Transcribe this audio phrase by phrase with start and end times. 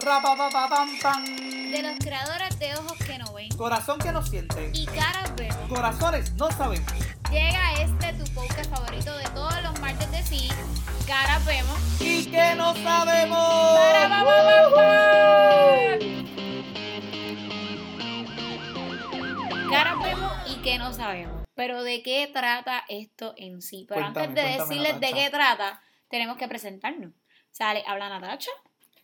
[0.00, 4.70] De los creadores de ojos que no ven Corazón que no siente.
[4.72, 6.90] y caras vemos, Corazones no sabemos.
[7.30, 10.48] llega este tu podcast favorito de todos los martes de sí,
[11.06, 11.78] caras vemos.
[12.00, 13.78] Y que no sabemos.
[19.70, 21.44] Caras vemos y que no sabemos.
[21.54, 23.84] Pero de qué trata esto en sí.
[23.86, 27.12] Pero Cuéntame, antes de decirles de qué trata, tenemos que presentarnos.
[27.50, 28.50] Sale, habla Natacha.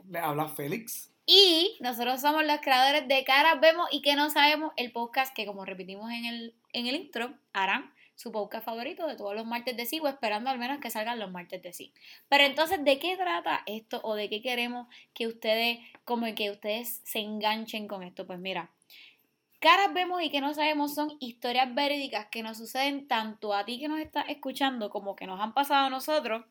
[0.09, 1.11] Le habla Félix.
[1.27, 5.45] Y nosotros somos los creadores de Caras Vemos y que no sabemos el podcast que,
[5.45, 9.77] como repetimos en el, en el intro, harán su podcast favorito de todos los martes
[9.77, 11.93] de sí, o esperando al menos que salgan los martes de sí.
[12.29, 17.01] Pero entonces, ¿de qué trata esto o de qué queremos que ustedes, como que ustedes
[17.05, 18.27] se enganchen con esto?
[18.27, 18.71] Pues mira,
[19.59, 23.81] Caras Vemos y que no sabemos son historias verídicas que nos suceden tanto a ti
[23.81, 26.45] que nos estás escuchando como que nos han pasado a nosotros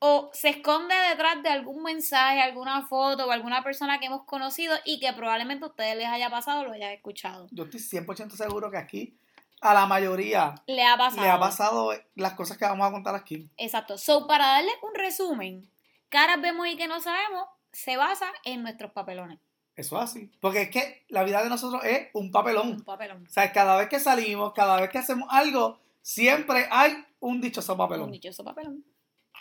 [0.00, 4.74] o se esconde detrás de algún mensaje, alguna foto o alguna persona que hemos conocido
[4.84, 7.46] y que probablemente a ustedes les haya pasado o lo hayan escuchado.
[7.50, 9.16] Yo estoy 100% seguro que aquí
[9.60, 11.22] a la mayoría Le ha pasado.
[11.22, 13.48] le ha pasado las cosas que vamos a contar aquí.
[13.58, 13.98] Exacto.
[13.98, 15.70] So, para darles un resumen,
[16.08, 19.38] caras vemos y que no sabemos, se basa en nuestros papelones.
[19.76, 20.30] Eso es así.
[20.40, 22.68] Porque es que la vida de nosotros es un papelón.
[22.70, 23.26] Un papelón.
[23.26, 27.72] O sea, cada vez que salimos, cada vez que hacemos algo, siempre hay un dichoso
[27.72, 28.10] Un papelón.
[28.10, 28.82] dichoso papelón.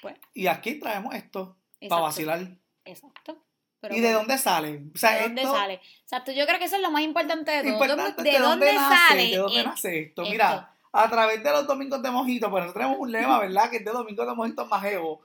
[0.02, 2.48] Pues, Y aquí traemos esto para vacilar.
[2.86, 3.38] Exacto.
[3.82, 4.84] Pero ¿Y de dónde sale?
[4.94, 5.82] O sea, ¿De dónde esto- sale?
[6.02, 7.72] Exacto, yo creo que eso es lo más importante de todo.
[7.72, 9.24] Importante ¿De, es dónde, nace, sale?
[9.30, 10.22] ¿De dónde nace esto?
[10.24, 10.32] esto?
[10.32, 13.70] Mira, a través de los domingos de mojito, pues nosotros tenemos un lema, ¿verdad?
[13.70, 15.22] Que es de domingos de mojito majevo.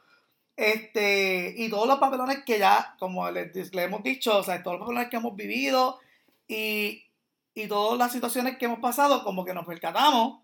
[0.57, 4.79] Este, y todos los papelones que ya, como les, les hemos dicho, o sea, todos
[4.79, 5.99] los papelones que hemos vivido
[6.47, 7.05] y,
[7.55, 10.43] y todas las situaciones que hemos pasado, como que nos percatamos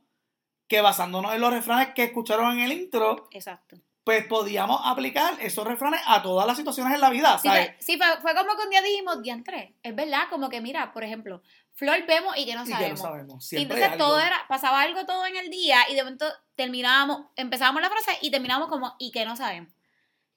[0.66, 3.76] que basándonos en los refranes que escucharon en el intro, Exacto.
[4.04, 7.66] Pues podíamos aplicar esos refranes a todas las situaciones en la vida, Sí, ¿sabes?
[7.66, 10.92] fue, sí, fue, fue como que un día dijimos, diantre, es verdad, como que mira,
[10.92, 11.42] por ejemplo,
[11.74, 13.00] Flor vemos y que no y que no sabemos.
[13.00, 13.44] sabemos.
[13.44, 17.26] Y Siempre entonces todo era, pasaba algo todo en el día y de momento terminábamos,
[17.36, 19.72] empezábamos la frase y terminábamos como, y que no sabemos.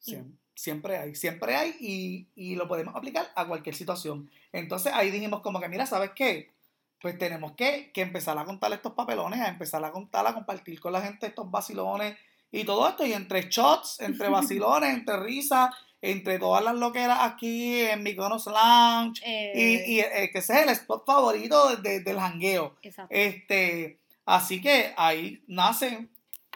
[0.02, 4.30] Siem- Siempre hay, siempre hay y, y lo podemos aplicar a cualquier situación.
[4.52, 6.54] Entonces ahí dijimos como que, mira, ¿sabes qué?
[7.02, 10.80] Pues tenemos que, que empezar a contar estos papelones, a empezar a contar, a compartir
[10.80, 12.16] con la gente estos vacilones
[12.53, 13.06] y todo esto.
[13.06, 15.72] Y entre shots, entre vacilones, entre risas,
[16.02, 19.22] entre todas las loqueras aquí en Mykonos Lounge.
[19.25, 19.52] Eh,
[19.88, 22.75] Y, y eh, que ese es el spot favorito de- del jangueo.
[22.81, 23.13] exacto.
[23.13, 26.08] Este, así que ahí nace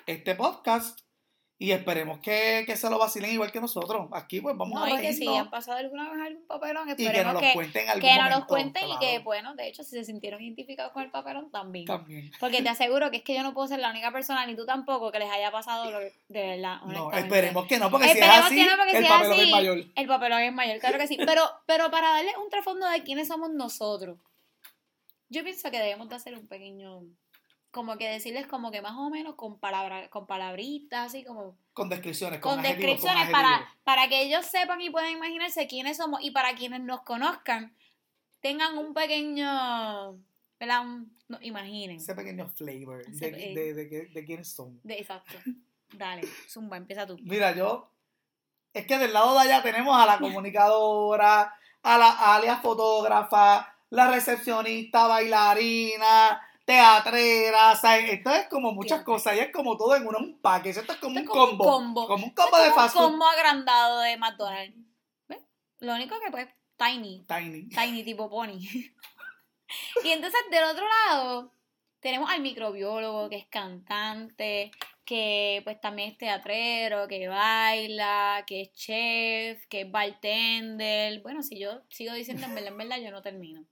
[0.05, 0.99] este podcast
[1.59, 4.07] y esperemos que, que se lo vacilen igual que nosotros.
[4.11, 6.89] Aquí pues vamos no, a y que si reírnos han pasado alguna vez algún papelón,
[6.89, 9.19] y que nos esperemos lo que, cuenten en algún que nos los cuenten y que,
[9.19, 11.85] bueno, de hecho, si se sintieron identificados con el papelón, también.
[11.85, 12.31] también.
[12.39, 14.65] Porque te aseguro que es que yo no puedo ser la única persona, ni tú
[14.65, 18.11] tampoco, que les haya pasado lo que- de verdad, No, esperemos que no, porque si
[18.11, 19.77] es Esperemos así, que no, porque el si es papelón así, es mayor.
[19.95, 21.17] El papelón es mayor, claro que sí.
[21.25, 24.19] Pero, pero para darle un trasfondo de quiénes somos nosotros,
[25.29, 27.01] yo pienso que debemos de hacer un pequeño,
[27.77, 31.89] como que decirles como que más o menos con palabra, con palabritas, así como Con
[31.89, 36.19] descripciones, con, con descripciones con para, para que ellos sepan y puedan imaginarse quiénes somos
[36.23, 37.75] y para quienes nos conozcan
[38.39, 39.47] tengan un pequeño,
[40.59, 40.81] ¿verdad?
[40.81, 41.97] Un- no, imaginen.
[41.97, 43.73] Ese pequeño flavor Ese- de, eh.
[43.75, 44.79] de, de, quiénes son.
[44.83, 45.37] De, exacto.
[45.93, 47.15] Dale, Zumba, empieza tú.
[47.21, 47.91] Mira, yo.
[48.73, 54.09] Es que del lado de allá tenemos a la comunicadora, a la alias fotógrafa, la
[54.09, 57.71] recepcionista, bailarina, teatrera.
[57.71, 59.35] O sea, esto es como muchas cosas.
[59.37, 60.81] Y es como todo en un package.
[60.81, 61.77] Esto es como Esto un es como combo.
[61.77, 62.07] un combo.
[62.07, 63.11] Como un combo de fast un food.
[63.11, 64.75] combo agrandado de McDonald's.
[65.29, 65.41] ¿Ves?
[65.79, 67.25] Lo único que pues, tiny.
[67.25, 67.69] Tiny.
[67.69, 68.59] Tiny tipo pony.
[70.03, 71.53] y entonces del otro lado
[72.01, 74.71] tenemos al microbiólogo que es cantante,
[75.05, 81.21] que pues también es teatrero, que baila, que es chef, que es bartender.
[81.21, 83.63] Bueno, si yo sigo diciendo en verdad, en verdad, yo no termino.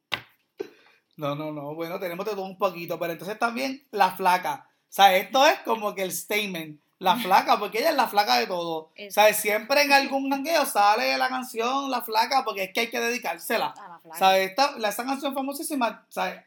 [1.18, 1.76] No, no, no.
[1.76, 3.00] Bueno, tenemos de todo un poquito.
[3.00, 4.68] Pero entonces también la flaca.
[4.70, 6.80] O sea, esto es como que el statement.
[7.00, 8.92] La flaca, porque ella es la flaca de todo.
[8.96, 12.90] O sea, siempre en algún jangueo sale la canción La flaca, porque es que hay
[12.90, 13.74] que dedicársela.
[13.78, 14.18] A la flaca.
[14.18, 14.50] ¿Sabes?
[14.50, 16.42] Esta, esa canción famosísima, ¿sabes?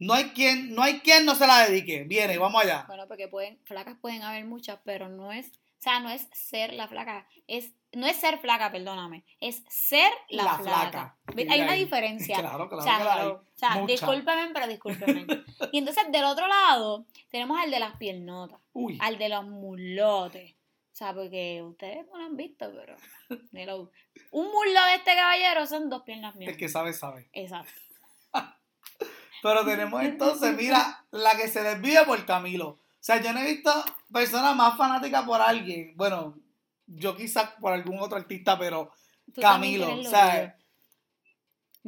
[0.00, 2.04] No hay quien, no hay quien no se la dedique.
[2.04, 2.84] Viene, vamos allá.
[2.86, 6.72] Bueno, porque pueden, flacas pueden haber muchas, pero no es, o sea, no es ser
[6.72, 11.16] la flaca, es, no es ser flaca, perdóname, es ser la, La flaca.
[11.48, 12.36] Hay una diferencia.
[12.38, 13.34] Claro, claro o sea, hello.
[13.34, 13.86] O sea, Mucha.
[13.92, 15.26] discúlpeme, pero discúlpeme.
[15.72, 20.52] y entonces del otro lado tenemos al de las piernotas, Uy, al de los mulotes.
[20.52, 22.96] O sea, porque ustedes no lo han visto, pero
[23.52, 23.92] hello.
[24.32, 26.50] un muslo de este caballero son dos piernas mías.
[26.50, 27.28] el que sabe, sabe.
[27.32, 27.72] Exacto.
[29.40, 32.80] Pero tenemos entonces, mira, la que se desvía por Camilo.
[33.00, 33.70] O sea, yo no he visto
[34.12, 35.94] personas más fanáticas por alguien.
[35.96, 36.36] Bueno,
[36.86, 38.90] yo quizás por algún otro artista, pero
[39.32, 39.94] Tú Camilo.
[39.94, 40.54] O sea, bebé,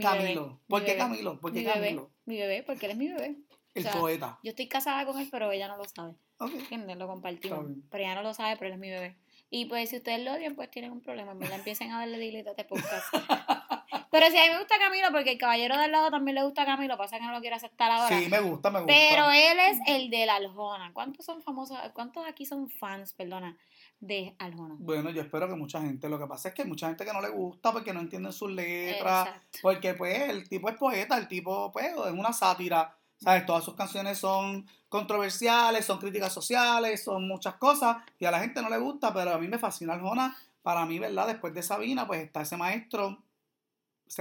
[0.01, 0.47] Camilo.
[0.47, 1.41] mi ¿Por qué bebé, Camilo?
[1.41, 2.11] ¿Por qué mi bebé, Camilo?
[2.27, 3.37] mi bebé, porque él es mi bebé.
[3.75, 4.39] El o sea, poeta.
[4.43, 6.15] Yo estoy casada con él, pero ella no lo sabe.
[6.39, 6.53] Ok.
[6.55, 6.97] ¿Entiendes?
[6.97, 7.67] Lo compartimos.
[7.91, 9.17] Pero ella no lo sabe, pero él es mi bebé.
[9.51, 11.33] Y pues si ustedes lo odian, pues tienen un problema.
[11.33, 13.07] En verdad empiecen a darle delete a este podcast.
[14.11, 16.65] pero si a mí me gusta Camilo, porque el caballero del lado también le gusta
[16.65, 18.19] Camilo, pasa que no lo quiere aceptar ahora.
[18.19, 18.93] Sí, me gusta, me gusta.
[18.93, 20.93] Pero él es el de la Aljona.
[20.93, 21.79] ¿Cuántos son famosos?
[21.93, 23.57] ¿Cuántos aquí son fans, perdona,
[24.01, 24.75] de Aljona?
[24.79, 26.09] Bueno, yo espero que mucha gente.
[26.09, 28.33] Lo que pasa es que hay mucha gente que no le gusta porque no entienden
[28.33, 29.29] sus letras.
[29.29, 29.59] Exacto.
[29.63, 32.97] Porque, pues, el tipo es poeta, el tipo, pues, es una sátira.
[33.23, 33.45] ¿Sabes?
[33.45, 37.99] Todas sus canciones son controversiales, son críticas sociales, son muchas cosas.
[38.19, 40.35] Y a la gente no le gusta, pero a mí me fascina Arjona.
[40.63, 41.27] Para mí, ¿verdad?
[41.27, 43.19] Después de Sabina, pues está ese maestro,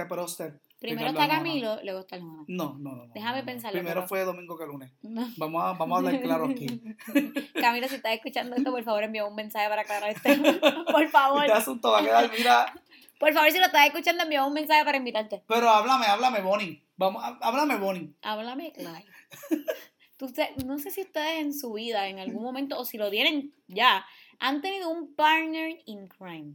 [0.08, 0.60] prócer.
[0.78, 1.28] Primero está.
[1.28, 2.44] Camilo, luego está Aljona.
[2.48, 3.06] No, no, no.
[3.06, 4.90] no, Déjame no, pensarlo, Primero pero- fue domingo que lunes.
[5.36, 6.66] Vamos a, vamos a hablar claro aquí.
[7.60, 10.36] Camilo, si estás escuchando esto, por favor envía un mensaje para aclarar este.
[10.92, 11.44] por favor.
[11.44, 12.72] Este asunto va a quedar, mira.
[13.18, 15.42] Por favor, si lo estás escuchando, envía un mensaje para invitarte.
[15.46, 16.82] Pero háblame, háblame, Bonnie.
[16.96, 18.14] Vamos, há- háblame, Bonnie.
[18.22, 18.72] Háblame.
[20.16, 23.10] Tú te- no sé si ustedes en su vida, en algún momento, o si lo
[23.10, 24.04] tienen ya,
[24.38, 26.54] han tenido un partner in crime.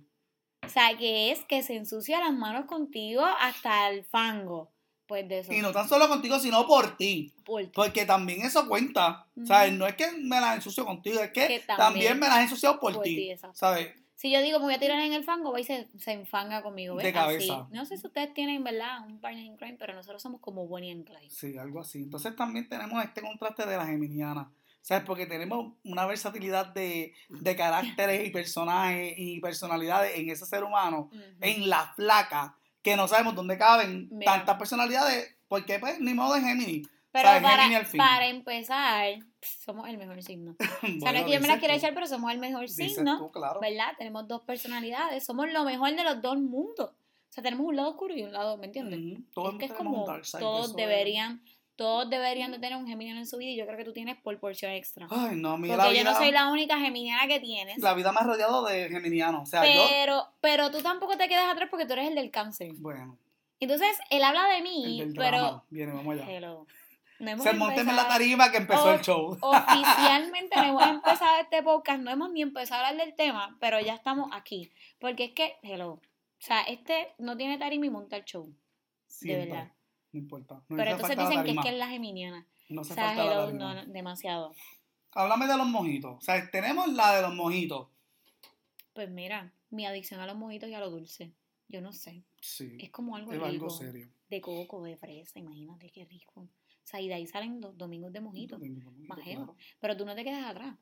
[0.65, 4.71] O sea, que es que se ensucia las manos contigo hasta el fango.
[5.07, 5.53] Pues de eso.
[5.53, 7.31] Y no tan solo contigo, sino por ti.
[7.45, 7.71] por ti.
[7.73, 9.27] Porque también eso cuenta.
[9.35, 9.45] Ujú.
[9.45, 9.73] ¿Sabes?
[9.73, 12.41] No es que me las ensucio contigo, es que, Que también, también me las he
[12.43, 13.31] ensuciado por, por ti.
[13.53, 13.93] ¿Sabes?
[14.15, 16.63] Si yo digo me voy a tirar en el fango, va y se, se enfanga
[16.63, 16.95] conmigo.
[16.95, 17.05] ¿ves?
[17.05, 17.61] De cabeza.
[17.61, 17.73] Así.
[17.73, 19.05] No sé si ustedes tienen, ¿verdad?
[19.05, 21.29] Un partner in crime, pero nosotros somos como Bonnie and Clyde.
[21.29, 21.99] Sí, algo así.
[22.01, 24.49] Entonces también tenemos este contraste de la geminiana.
[24.85, 25.03] ¿Sabes?
[25.03, 31.09] Porque tenemos una versatilidad de, de caracteres y personajes y personalidades en ese ser humano,
[31.41, 34.33] en la flaca, que no sabemos dónde caben Mira.
[34.33, 36.83] tantas personalidades, porque pues ni modo de Gemini.
[37.11, 37.41] Pero ¿sabes?
[37.41, 37.97] para, Gemini al fin.
[37.97, 40.55] para empezar, somos el mejor signo.
[40.59, 43.17] O sea, no es que yo me la quiera echar, pero somos el mejor signo.
[43.17, 43.59] tú, claro.
[43.61, 43.93] ¿Verdad?
[43.97, 45.25] Tenemos dos personalidades.
[45.25, 46.91] Somos lo mejor de los dos mundos.
[46.91, 48.99] O sea, tenemos un lado oscuro y un lado, ¿me entiendes?
[48.99, 49.23] Ujú.
[49.33, 51.43] Todos es que es como todos eso deberían,
[51.75, 54.17] todos deberían de tener un geminiano en su vida y yo creo que tú tienes
[54.17, 55.07] por porción extra.
[55.09, 57.77] Ay, no, a mí Porque la yo vida, no soy la única geminiana que tienes.
[57.79, 59.41] la vida me ha rodeado de geminiano.
[59.41, 62.31] O sea, yo, pero, pero tú tampoco te quedas atrás porque tú eres el del
[62.31, 62.71] cáncer.
[62.77, 63.17] bueno,
[63.59, 65.37] Entonces, él habla de el mí, del pero...
[65.37, 65.63] drama.
[65.69, 66.31] Viene, vamos allá.
[66.31, 66.67] Hello.
[67.17, 69.37] No hemos Se monten en la tarima que empezó el show.
[69.41, 73.79] Oficialmente no hemos empezado este podcast, no hemos ni empezado a hablar del tema, pero
[73.79, 74.69] ya estamos aquí.
[74.99, 76.01] Porque es que, hello, o
[76.39, 78.53] sea, este no tiene tarima y monta el show.
[79.07, 79.47] Siempre.
[79.47, 79.71] verdad.
[80.15, 80.55] No importa.
[80.69, 82.47] No Pero entonces dicen que es que es la geminiana.
[82.69, 83.73] No O hace sea, falta la hello, tarima.
[83.73, 84.53] no, no, demasiado.
[85.11, 86.17] Háblame de los mojitos.
[86.17, 87.89] O sea, tenemos la de los mojitos.
[88.93, 91.33] Pues mira, mi adicción a los mojitos y a lo dulce.
[91.67, 92.23] Yo no sé.
[92.39, 92.77] Sí.
[92.79, 93.45] Es como algo Es rico.
[93.49, 94.07] algo serio.
[94.29, 96.41] De coco, de fresa, imagínate qué rico.
[96.41, 96.47] O
[96.87, 98.61] sea, y de ahí salen los domingos de mojitos.
[99.23, 99.55] Claro.
[99.81, 100.75] Pero tú no te quedas atrás.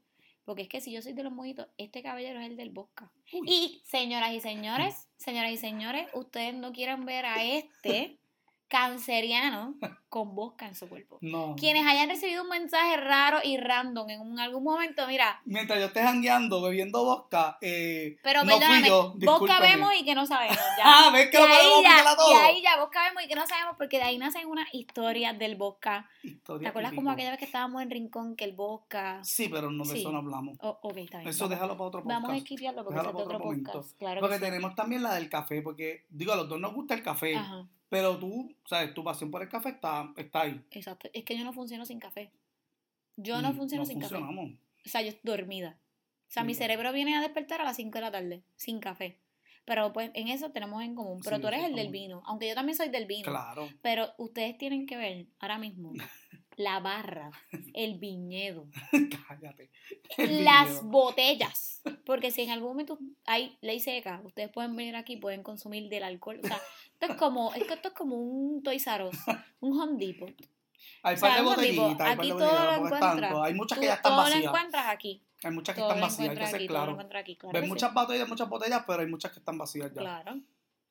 [0.45, 3.09] Porque es que si yo soy de los mojitos, este caballero es el del bosca.
[3.31, 3.47] Uy.
[3.49, 8.19] Y señoras y señores, señoras y señores, ustedes no quieren ver a este
[8.73, 9.75] canceriano
[10.09, 11.17] con bosca en su cuerpo.
[11.21, 11.55] No.
[11.59, 15.85] Quienes hayan recibido un mensaje raro y random en un- algún momento, mira, Mientras yo
[15.87, 20.25] esté jangueando, bebiendo vodka, eh, pero no perdóname, fui yo, bosca vemos y que no
[20.25, 20.57] sabemos.
[20.77, 20.83] Ya.
[20.85, 22.31] Ah, ¿ves que Y lo podemos ya, todo?
[22.31, 25.37] y ahí ya, bosca vemos y que no sabemos porque de ahí nacen unas historias
[25.39, 26.07] del bosca.
[26.23, 29.19] Historia ¿Te acuerdas como aquella vez que estábamos en Rincón que el bosca...
[29.23, 29.99] Sí, pero no de Sí.
[30.01, 30.57] eso no hablamos.
[30.61, 31.29] Oh, ok, está bien.
[31.29, 32.21] Eso vamos- déjalo para otro podcast.
[32.21, 33.97] Vamos a esquivarlo porque es otro otro podcast.
[33.99, 34.41] Claro Porque sí.
[34.41, 37.67] tenemos también la del café, porque, digo, a los dos nos gusta el café, Ajá,
[37.93, 40.59] pero tú, sabes, tu pasión por el café está, está ahí.
[40.71, 41.09] exacto.
[41.13, 42.31] Es que yo no funciono sin café.
[43.15, 44.15] Yo no Mm, funciono sin café.
[44.15, 44.53] funcionamos.
[44.85, 45.77] O sea, yo estoy dormida.
[46.27, 49.19] O sea, mi cerebro viene a despertar a las 5 de la tarde, sin café.
[49.65, 51.21] Pero pues en eso tenemos en común.
[51.23, 53.29] Pero Sí, tú eres el del estamos- vino, aunque yo también soy del vino.
[53.29, 53.69] Claro.
[53.83, 55.93] Pero ustedes tienen que ver ahora mismo
[56.57, 57.31] la barra,
[57.73, 58.67] el viñedo,
[59.27, 59.69] Cállate.
[60.17, 61.81] El las botellas.
[62.05, 66.03] Porque si en algún momento hay ley seca, ustedes pueden venir aquí pueden consumir del
[66.03, 66.39] alcohol.
[66.43, 66.59] O sea,
[66.93, 69.17] esto es como, es que esto es como un Toys R Us,
[69.59, 70.33] un Home Depot.
[71.03, 73.33] Hay o sea, par de botellitas, hay par aquí de todo lo encuentras.
[73.43, 74.43] Hay muchas que ya están todo lo vacías.
[74.45, 75.23] encuentras aquí.
[75.43, 76.97] Hay muchas que Todo están vacías, hay que ser aquí, claro.
[77.15, 77.35] aquí.
[77.35, 77.69] Claro Ves sí.
[77.69, 80.01] muchas botellas, muchas botellas, pero hay muchas que están vacías ya.
[80.01, 80.39] Claro.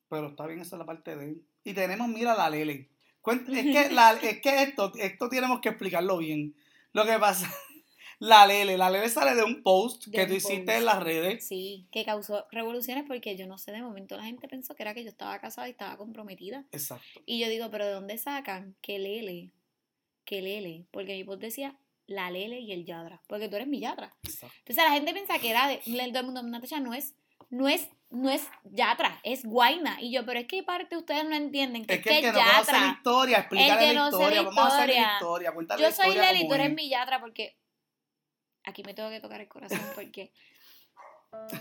[0.09, 1.45] Pero está bien, esa es la parte de él.
[1.63, 2.89] Y tenemos, mira, la Lele.
[3.25, 6.55] Es que, la, es que esto, esto tenemos que explicarlo bien.
[6.91, 7.51] Lo que pasa,
[8.19, 10.77] la Lele, la Lele sale de un post De que un tú hiciste post.
[10.77, 11.47] en las redes.
[11.47, 14.93] Sí, que causó revoluciones porque yo no sé, de momento la gente pensó que era
[14.93, 16.65] que yo estaba casada y estaba comprometida.
[16.71, 17.21] Exacto.
[17.25, 19.51] Y yo digo, pero ¿de dónde sacan que Lele?
[20.25, 20.85] Que Lele.
[20.91, 21.75] Porque mi post decía
[22.05, 23.21] la Lele y el Yadra.
[23.27, 24.13] Porque tú eres mi Yadra.
[24.23, 24.55] exacto.
[24.59, 25.77] Entonces la gente piensa que era de.
[25.77, 27.15] Todo el mundo, Natasha, no es.
[27.49, 29.97] No es, no es Yatra, es Guaina.
[29.99, 32.27] Y yo, pero es que parte ustedes no entienden que Es es que el que
[32.29, 32.91] es no conoce la Yatra.
[32.97, 34.41] historia, explícale que la no historia.
[34.41, 35.51] la Vamos a hacer la historia.
[35.51, 36.75] Cuéntale Yo soy Leli, tú eres es.
[36.75, 37.57] mi Yatra porque.
[38.65, 40.31] Aquí me tengo que tocar el corazón porque.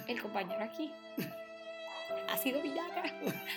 [0.07, 0.93] El compañero aquí.
[2.29, 3.03] ha sido Villaca.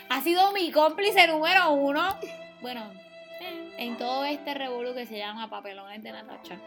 [0.09, 2.17] ha sido mi cómplice número uno.
[2.61, 2.89] Bueno,
[3.77, 6.57] en todo este revuelo que se llama papelones de Natacha.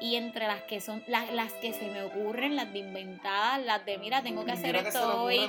[0.00, 3.84] Y entre las que son, las, las que se me ocurren, las de inventadas, las
[3.84, 5.40] de mira, tengo que hacer que esto hoy.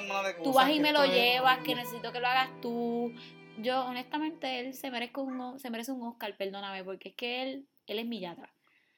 [0.44, 3.13] Tú vas y me lo llevas, que necesito que lo hagas tú.
[3.58, 7.68] Yo, honestamente, él se merece un, se merece un Oscar, perdóname, porque es que él,
[7.88, 8.51] él es mi yatra.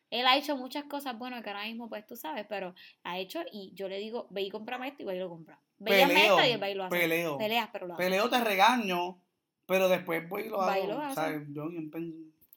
[0.10, 3.40] Él ha hecho muchas cosas buenas que ahora mismo, pues tú sabes, pero ha hecho
[3.52, 5.60] y yo le digo, ve y cómprame esto y va y lo compra.
[5.80, 6.98] Ve y esto y él va y lo hace.
[6.98, 7.38] peleo.
[7.38, 8.04] Peleas, pero lo hace.
[8.04, 9.22] Peleo te regaño,
[9.66, 10.92] pero después voy y lo Va y hago.
[10.94, 11.16] lo hace.
[11.16, 11.48] ¿sabes?
[11.50, 11.70] Yo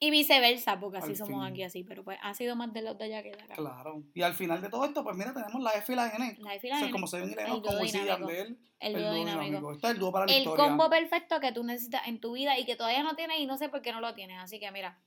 [0.01, 1.53] Y viceversa, porque así Al somos fin.
[1.53, 3.55] aquí así, pero pues ha sido más de los de allá que de acá.
[3.55, 4.03] Claro.
[4.13, 6.37] Y al final de todo esto, pues mira, tenemos la F y la N.
[6.41, 8.41] La de O fila sea, N, como se ven y el dúo como dinámico, de
[8.41, 9.45] él, el el dúo dúo dinámico.
[9.45, 9.73] dinámico.
[9.73, 10.65] Este es el dúo para la El historia.
[10.65, 13.57] combo perfecto que tú necesitas en tu vida y que todavía no tienes y no
[13.57, 14.39] sé por qué no lo tienes.
[14.43, 14.99] Así que mira,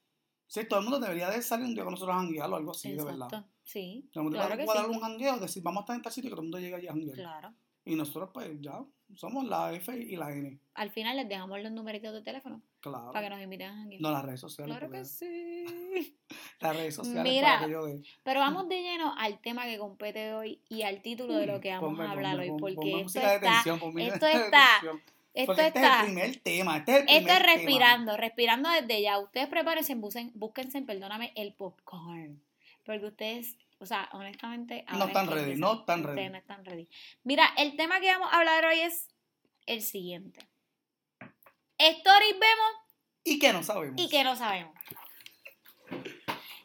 [0.50, 2.72] Sí, todo el mundo debería de salir un día con nosotros a janguear o algo
[2.72, 3.26] así, de verdad.
[3.28, 3.50] exacto.
[3.64, 4.92] Sí, Tenemos claro que cuadrar sí.
[4.92, 6.76] un jangueo, decir, vamos a estar en tal sitio y que todo el mundo llegue
[6.76, 7.16] allí a janguear.
[7.18, 7.54] Claro.
[7.88, 8.84] Y nosotros, pues, ya
[9.16, 10.60] somos la F y la N.
[10.74, 13.12] Al final les dejamos los numeritos de teléfono Claro.
[13.14, 14.02] para que nos inviten a janguear.
[14.02, 14.78] No, las redes sociales.
[14.78, 15.66] Claro que sí.
[16.60, 18.02] Las redes sociales Mira, para que yo de...
[18.24, 21.70] Pero vamos de lleno al tema que compete hoy y al título de lo que
[21.72, 22.60] vamos Ponme, a hablar ponme, hoy.
[22.60, 24.70] Porque ponme esto está, esto está-
[25.34, 26.78] esto Porque este es está, el primer tema.
[26.78, 27.54] Este es el esto primer es tema.
[27.56, 29.20] respirando, respirando desde ya.
[29.20, 29.96] Ustedes prepárense,
[30.34, 32.42] búsquense, perdóname, el popcorn.
[32.86, 34.86] Porque ustedes, o sea, honestamente...
[34.92, 36.30] No están ready, no están ready.
[36.30, 36.88] no están ready.
[37.24, 39.08] Mira, el tema que vamos a hablar hoy es
[39.66, 40.48] el siguiente.
[41.78, 42.72] Stories vemos
[43.24, 44.02] Y que no sabemos.
[44.02, 44.74] y que no sabemos.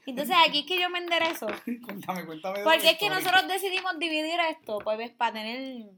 [0.06, 1.46] Entonces aquí es que yo me enderezo.
[1.84, 2.62] cuéntame, cuéntame.
[2.64, 5.90] Porque es que nosotros decidimos dividir esto, pues ves, para tener,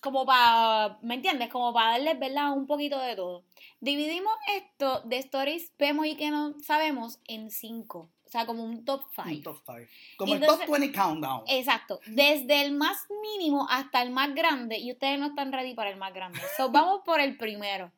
[0.00, 1.50] como para, ¿me entiendes?
[1.50, 2.52] Como para darles, ¿verdad?
[2.52, 3.44] Un poquito de todo.
[3.80, 8.10] Dividimos esto de stories, vemos y que no sabemos en cinco.
[8.32, 9.42] O sea, como un top Un five.
[9.42, 9.78] top 5.
[10.16, 11.42] Como Entonces- el top 20 countdown.
[11.48, 12.00] Exacto.
[12.06, 14.78] Desde el más mínimo hasta el más grande.
[14.78, 16.40] Y ustedes no están ready para el más grande.
[16.56, 17.92] So, vamos por el primero.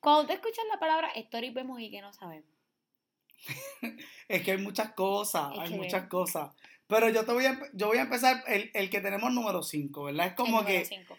[0.00, 2.48] Cuando te escuchas la palabra stories, vemos y que no sabemos.
[4.28, 6.54] Es que hay muchas cosas, Es hay que- muchas cosas.
[6.86, 10.04] Pero yo te voy a, yo voy a empezar el, el que tenemos número 5,
[10.04, 10.26] ¿verdad?
[10.26, 11.16] Es El como número que cinco.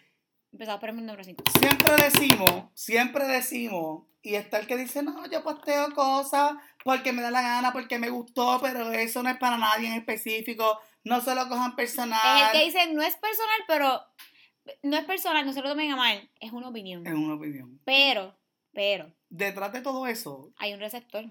[0.52, 1.44] Empezamos por el número 5.
[1.60, 6.54] siempre decimos, siempre decimos, y está el que dice, no, yo posteo cosas
[6.86, 9.94] porque me da la gana, porque me gustó, pero eso no es para nadie en
[9.94, 12.20] específico, no se lo cojan personal.
[12.22, 14.02] Es el que dice, no es personal, pero
[14.84, 17.04] no es personal, no se lo tomen a mal, es una opinión.
[17.04, 17.80] Es una opinión.
[17.84, 18.38] Pero,
[18.72, 21.24] pero, Detrás de todo eso, hay un receptor.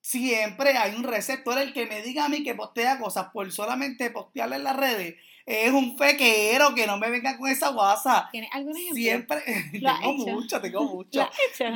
[0.00, 1.56] siempre hay un receptor.
[1.58, 5.14] El que me diga a mí que postea cosas por solamente postearle en las redes
[5.46, 8.28] es un fequero que no me venga con esa guasa.
[8.30, 8.94] ¿Tienes algún ejemplo?
[8.96, 9.42] Siempre,
[9.80, 11.28] Lo tengo mucho, tengo ¿Lo hecho?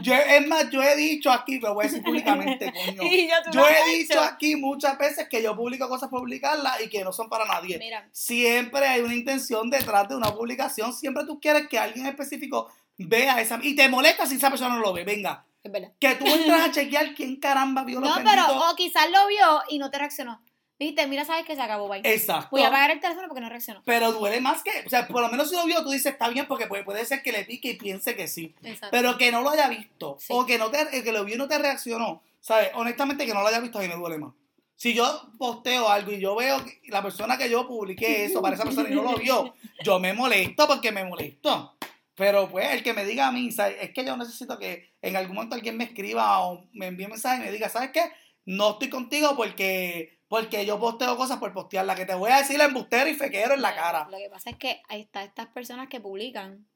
[0.02, 3.02] Yo, es más, yo he dicho aquí, lo voy a decir públicamente, coño.
[3.02, 4.22] Y yo, tú Yo lo he dicho hecho.
[4.22, 7.78] aquí muchas veces que yo publico cosas por publicarlas y que no son para nadie.
[7.78, 10.92] Mira, Siempre hay una intención detrás de una publicación.
[10.92, 12.68] Siempre tú quieres que alguien específico
[12.98, 13.58] vea esa.
[13.62, 15.04] Y te molesta si esa persona no lo ve.
[15.04, 15.92] Venga, es verdad.
[16.00, 19.62] que tú entras a chequear quién caramba vio los No, pero, o quizás lo vio
[19.68, 20.40] y no te reaccionó.
[20.78, 22.02] Dijiste, mira, sabes que se acabó, bye.
[22.04, 22.48] Exacto.
[22.50, 23.82] Voy a apagar el teléfono porque no reaccionó.
[23.84, 24.70] Pero duele más que.
[24.84, 27.04] O sea, por lo menos si lo vio, tú dices está bien porque puede, puede
[27.06, 28.54] ser que le pique y piense que sí.
[28.62, 28.88] Exacto.
[28.90, 30.18] Pero que no lo haya visto.
[30.20, 30.26] Sí.
[30.30, 32.22] O que, no te, que lo vio y no te reaccionó.
[32.40, 32.70] ¿Sabes?
[32.74, 34.32] Honestamente, que no lo haya visto a mí me duele más.
[34.76, 38.54] Si yo posteo algo y yo veo que la persona que yo publiqué eso para
[38.54, 41.74] esa persona y no lo vio, yo me molesto porque me molesto.
[42.14, 43.76] Pero pues el que me diga a mí, ¿sabes?
[43.80, 47.12] es que yo necesito que en algún momento alguien me escriba o me envíe un
[47.12, 48.02] mensaje y me diga, ¿sabes qué?
[48.44, 52.60] No estoy contigo porque porque yo posteo cosas por postearla, que te voy a decir
[52.60, 54.08] embustero y fequero en la cara.
[54.10, 56.66] Lo que pasa es que ahí está estas personas que publican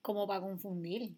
[0.00, 1.12] como para confundir.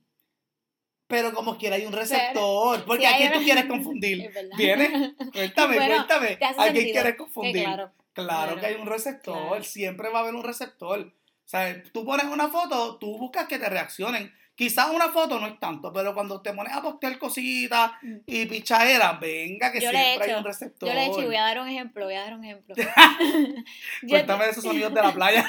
[1.06, 4.22] Pero como quiera hay un receptor, porque sí, a quién tú quieres confundir.
[4.26, 4.56] Es verdad.
[4.56, 5.14] ¿Viene?
[5.32, 6.38] Cuéntame, Bueno, cuéntame.
[6.58, 7.64] ¿A quién quieres confundir?
[7.64, 7.92] claro.
[8.12, 9.64] Claro Claro, que hay un receptor, claro.
[9.64, 11.00] siempre va a haber un receptor.
[11.00, 14.32] O sea, tú pones una foto, tú buscas que te reaccionen.
[14.56, 18.16] Quizás una foto no es tanto, pero cuando te pones a postear cositas Mm.
[18.26, 20.88] y pichaderas, venga, que Yo le he siempre hay un receptor.
[20.88, 22.74] Yo le he hecho y voy a dar un ejemplo, voy a dar un ejemplo.
[24.08, 25.44] Cuéntame de esos sonidos de la playa.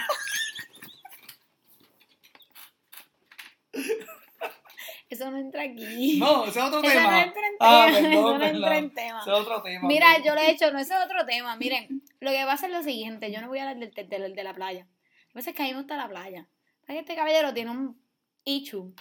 [5.10, 6.18] eso no entra aquí.
[6.20, 7.12] No, ese es otro eso tema.
[7.12, 8.00] no entra en Ah, tema.
[8.10, 9.20] perdón, eso no entra en tema.
[9.22, 9.88] Ese es otro tema.
[9.88, 11.56] Mira, yo lo he hecho, no ese es otro tema.
[11.58, 14.54] Miren, lo que pasa es lo siguiente, yo no voy a hablar del, de la
[14.54, 14.88] playa.
[15.30, 16.48] A veces que a mí me gusta la playa.
[16.82, 18.02] Es que este caballero tiene un
[18.46, 18.94] issue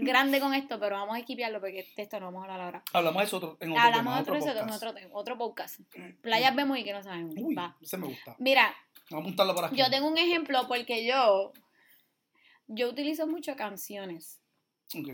[0.00, 2.82] grande con esto, pero vamos a equipiarlo porque de esto no vamos a hablar ahora.
[2.92, 4.82] Hablamos de eso otro, en otro Hablamos tema, de otro, otro eso en podcast.
[4.82, 5.80] otro, tema, otro podcast.
[6.22, 7.34] Playas vemos y que no sabemos.
[7.38, 7.76] Uy, Va.
[7.80, 8.36] ese me gusta.
[8.38, 8.74] Mira,
[9.10, 9.76] Vamos a apuntarlo por aquí.
[9.76, 11.52] yo tengo un ejemplo porque yo,
[12.66, 14.40] yo utilizo mucho canciones.
[14.98, 15.08] Ok.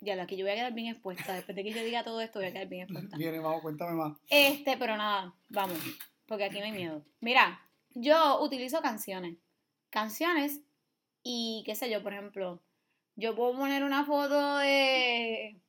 [0.00, 1.34] Ya, aquí yo voy a quedar bien expuesta.
[1.34, 3.18] Después de que yo diga todo esto, voy a quedar bien expuesta.
[3.18, 4.18] Viene, vamos, cuéntame más.
[4.30, 5.78] Este, pero nada, vamos,
[6.26, 7.04] porque aquí no hay miedo.
[7.20, 7.60] Mira,
[7.90, 9.36] yo utilizo canciones.
[9.90, 10.60] Canciones
[11.22, 12.62] y qué sé yo, por ejemplo,
[13.20, 15.60] yo puedo poner una foto de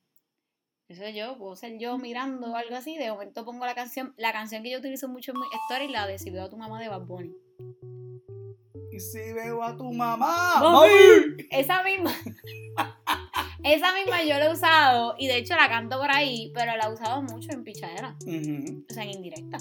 [0.94, 4.32] sé yo, puedo ser yo mirando o algo así, de momento pongo la canción, la
[4.32, 6.80] canción que yo utilizo mucho en mi story, la de Si veo a tu mamá
[6.80, 7.32] de Bad Bunny.
[8.90, 11.46] Y si veo a tu mamá, Mami.
[11.50, 12.14] Esa misma.
[13.64, 16.88] Esa misma yo la he usado y de hecho la canto por ahí, pero la
[16.88, 19.58] he usado mucho en pichadera, o sea, en indirecta.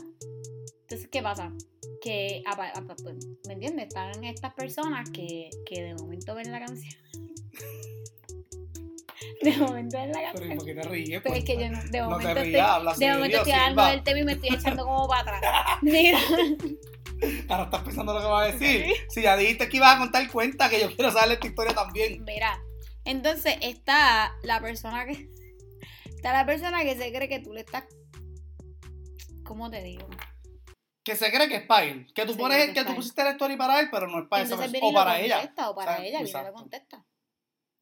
[0.91, 1.53] Entonces, ¿qué pasa?
[2.01, 3.15] Que, apa- apa- pues,
[3.47, 3.87] ¿me entiendes?
[3.87, 6.93] Están estas personas que, que de momento ven la canción.
[9.41, 10.57] De momento ven la Pero ¿y canción.
[10.57, 11.21] por qué te ríes?
[11.23, 13.51] Pero es que yo no, de No momento te estoy, rías, habla de momento estoy
[13.53, 15.65] hablando del tema y me estoy echando como para atrás.
[15.81, 16.19] Mira,
[17.49, 18.93] Ahora estás pensando lo que vas a decir.
[19.09, 22.23] Si ya dijiste que ibas a contar cuenta, que yo quiero saber esta historia también.
[22.25, 22.61] mira.
[23.05, 25.29] Entonces está la persona que.
[26.07, 27.85] Está la persona que se cree que tú le estás.
[29.45, 30.07] ¿Cómo te digo?
[31.03, 32.07] Que se cree que es para él.
[32.13, 34.27] Que tú Sí, pones, que que tú pusiste la story para él, pero no es
[34.27, 34.79] para esa persona.
[34.83, 35.51] O para ella.
[35.67, 37.05] o para O sea, ella, viene y lo contesta.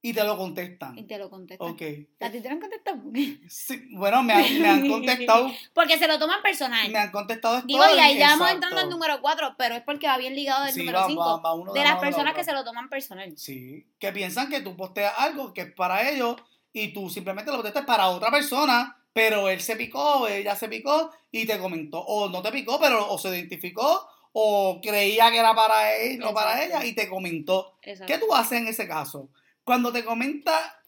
[0.02, 0.98] Y te lo contestan.
[0.98, 1.62] Y te lo contesta.
[1.66, 1.82] Ok.
[2.22, 3.02] ¿A ti te lo han contestado?
[3.50, 5.52] Sí, bueno, me han, me han contestado.
[5.74, 6.90] Porque se lo toman personal.
[6.90, 10.08] Me han contestado Digo, y ahí ya vamos entrando al número 4, pero es porque
[10.08, 11.20] va bien ligado del Sí, número va- 5.
[11.22, 13.38] va- va uno de las la personas que se lo toman personal.
[13.38, 16.38] Sí, que piensan que tú posteas algo que es para ellos
[16.72, 21.12] y tú simplemente lo posteaste para otra persona, pero él se picó, ella se picó
[21.32, 25.54] y te comentó, o no te picó, pero o se identificó, o creía que era
[25.56, 27.78] para él o para ella y te comentó.
[27.82, 28.14] Exacto.
[28.14, 29.30] ¿Qué tú haces en ese caso?
[29.64, 30.82] Cuando te comenta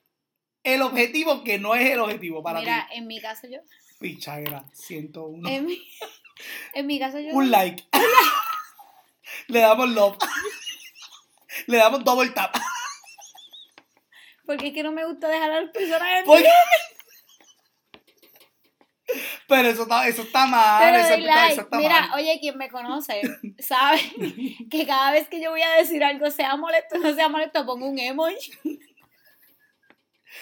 [0.64, 2.98] el objetivo que no es el objetivo para Mira, ti.
[2.98, 3.60] en mi caso yo.
[4.00, 5.48] Pichadera, 101.
[5.50, 5.82] En, mi,
[6.74, 7.34] en mi caso yo.
[7.34, 7.84] Un like.
[9.48, 10.18] Le damos love.
[11.68, 12.56] Le damos double tap.
[14.46, 16.50] Porque es que no me gusta dejar a las personas en Porque-
[19.52, 20.82] Pero eso está, eso está mal.
[20.82, 21.52] Pero eso, like.
[21.54, 22.20] eso está Mira, mal.
[22.20, 23.22] oye, quien me conoce
[23.60, 24.00] sabe
[24.72, 27.66] que cada vez que yo voy a decir algo, sea molesto o no sea molesto,
[27.66, 28.52] pongo un emoji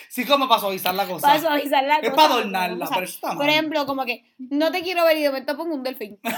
[0.07, 1.27] Sí, como para suavizar la cosa.
[1.27, 3.37] para suavizar la es cosa, para porque adornarla, pero eso está mal.
[3.37, 6.19] Por ejemplo, como que no te quiero ver y de momento pongo un delfín.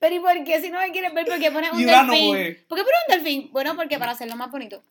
[0.00, 1.24] Pero ¿y por qué si no me quieres ver?
[1.24, 2.06] ¿Por qué pones un delfín?
[2.28, 2.64] nube.
[2.68, 3.50] ¿Por qué pones un delfín?
[3.52, 4.82] Bueno, porque para hacerlo más bonito.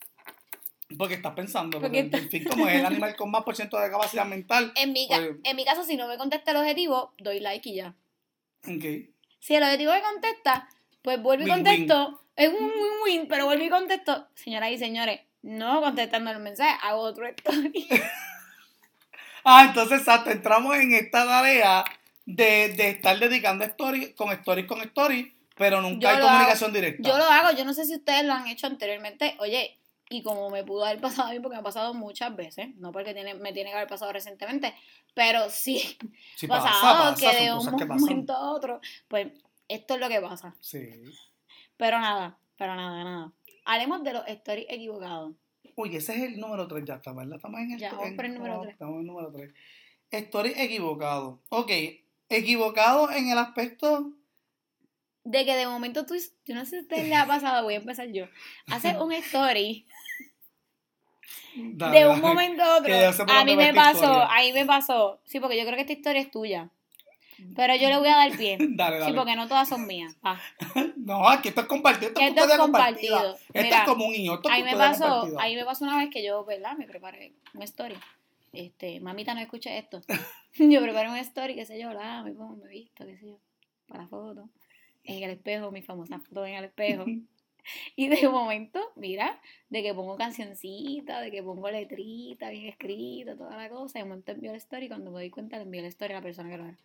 [0.97, 3.56] Porque estás pensando, Porque porque el está- delfín, como es el animal con más por
[3.56, 4.71] ciento de capacidad mental.
[4.75, 7.69] En mi, ca- Pues- en mi caso, si no me contesta el objetivo, doy like
[7.69, 7.93] y ya.
[8.67, 9.10] Ok.
[9.39, 10.69] Si el objetivo me contesta,
[11.01, 12.21] pues vuelvo y contesto.
[12.36, 14.27] Es un win-win, pero vuelvo y contesto.
[14.36, 17.88] Señoras y señores, no contestando el mensaje, hago otro story.
[19.45, 21.84] Ah, entonces, exacto, entramos en esta tarea
[22.25, 25.27] de, de estar dedicando stories con stories con stories,
[25.58, 27.10] pero nunca Yo hay comunicación directa.
[27.10, 29.36] Yo lo hago, yo no sé si ustedes lo han hecho anteriormente.
[29.39, 29.77] Oye,
[30.13, 32.91] y como me pudo haber pasado a mí, porque me ha pasado muchas veces, no
[32.91, 34.73] porque tiene, me tiene que haber pasado recientemente,
[35.15, 35.80] pero sí,
[36.36, 37.65] Sí, pasado pasa, pasa, que de un
[37.97, 39.32] momento a otro, pues
[39.67, 40.56] esto es lo que pasa.
[40.60, 40.88] Sí.
[41.78, 43.34] Pero nada, pero nada, nada.
[43.65, 45.34] Hablemos de los stories equivocados.
[45.76, 47.38] Uy, ese es el número 3, ya está, ¿verdad?
[47.38, 48.73] Estamos en el, Ya, vamos en- por el número no, tres.
[48.73, 49.54] Estamos en el número 3.
[50.12, 51.41] Story equivocado.
[51.49, 51.71] Ok,
[52.30, 54.12] equivocado en el aspecto.
[55.23, 57.78] De que de momento tú, yo no sé si ustedes les ha pasado, voy a
[57.78, 58.26] empezar yo.
[58.67, 59.88] Haces un story
[61.56, 62.22] Dale, de un dale.
[62.22, 62.94] momento a otro.
[63.28, 64.26] A mí me pasó, historia.
[64.26, 65.20] a mí me pasó.
[65.26, 66.70] Sí, porque yo creo que esta historia es tuya.
[67.56, 68.58] Pero yo le voy a dar pie.
[68.60, 69.06] Dale, dale.
[69.06, 70.16] Sí, porque no todas son mías.
[70.24, 70.40] Ah,
[70.96, 72.10] No, aquí esto es compartido.
[72.10, 73.16] Esto, Esto es compartido.
[73.18, 73.32] compartida.
[73.54, 74.40] Esto Mira, es como un hijo.
[74.50, 76.78] Ahí me pasó, ahí me pasó una vez que yo, ¿verdad?
[76.78, 77.96] Me preparé una story.
[78.54, 80.02] Este, mamita, no escuche esto.
[80.58, 83.40] yo preparé una story, qué sé yo, la, me pongo, me visto, qué sé yo,
[83.88, 84.48] para foto.
[85.04, 87.04] En el espejo, mi famosa foto en el espejo.
[87.95, 93.56] Y de momento, mira, de que pongo cancioncita, de que pongo letrita bien escrita, toda
[93.56, 93.99] la cosa.
[93.99, 94.86] Y de momento envío la story.
[94.86, 96.76] y Cuando me doy cuenta, le envío la story a la persona que lo ve.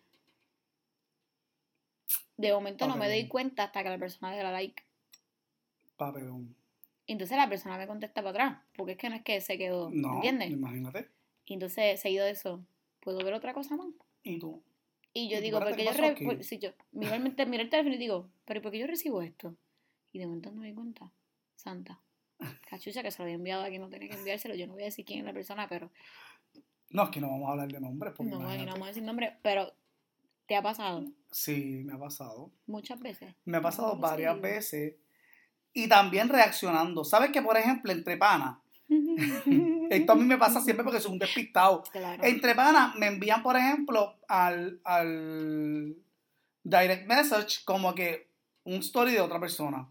[2.37, 4.83] De momento no me doy cuenta hasta que la persona le da like.
[5.97, 6.55] Papelón.
[7.07, 8.57] Entonces la persona me contesta para atrás.
[8.77, 9.89] Porque es que no es que se quedó.
[9.91, 10.51] No, ¿Entiendes?
[10.51, 11.09] imagínate.
[11.45, 12.63] Y entonces, seguido de eso,
[13.01, 13.87] ¿puedo ver otra cosa más?
[14.23, 14.61] ¿Y tú?
[15.13, 18.29] Y yo ¿Y digo, porque yo, re- por- si yo miro el teléfono y digo,
[18.45, 19.55] pero ¿por qué yo recibo esto?
[20.11, 21.11] Y de momento no me di cuenta.
[21.55, 21.99] Santa.
[22.69, 24.55] Cachucha que se lo había enviado a quien no tenía que enviárselo.
[24.55, 25.91] Yo no voy a decir quién es la persona, pero
[26.91, 28.13] No, es que no vamos a hablar de nombres.
[28.15, 29.73] Porque no, no vamos a decir nombre, pero
[30.47, 32.49] te ha pasado Sí, me ha pasado.
[32.65, 33.35] muchas veces.
[33.45, 34.95] Me ha pasado varias veces.
[35.73, 37.03] Y también reaccionando.
[37.03, 38.57] ¿Sabes que, por ejemplo, entre panas?
[39.89, 41.83] Esto a mí me pasa siempre porque soy un despistado.
[41.91, 42.23] claro.
[42.23, 45.95] Entre panas me envían, por ejemplo, al, al
[46.63, 48.29] direct message como que
[48.63, 49.87] un story de otra persona.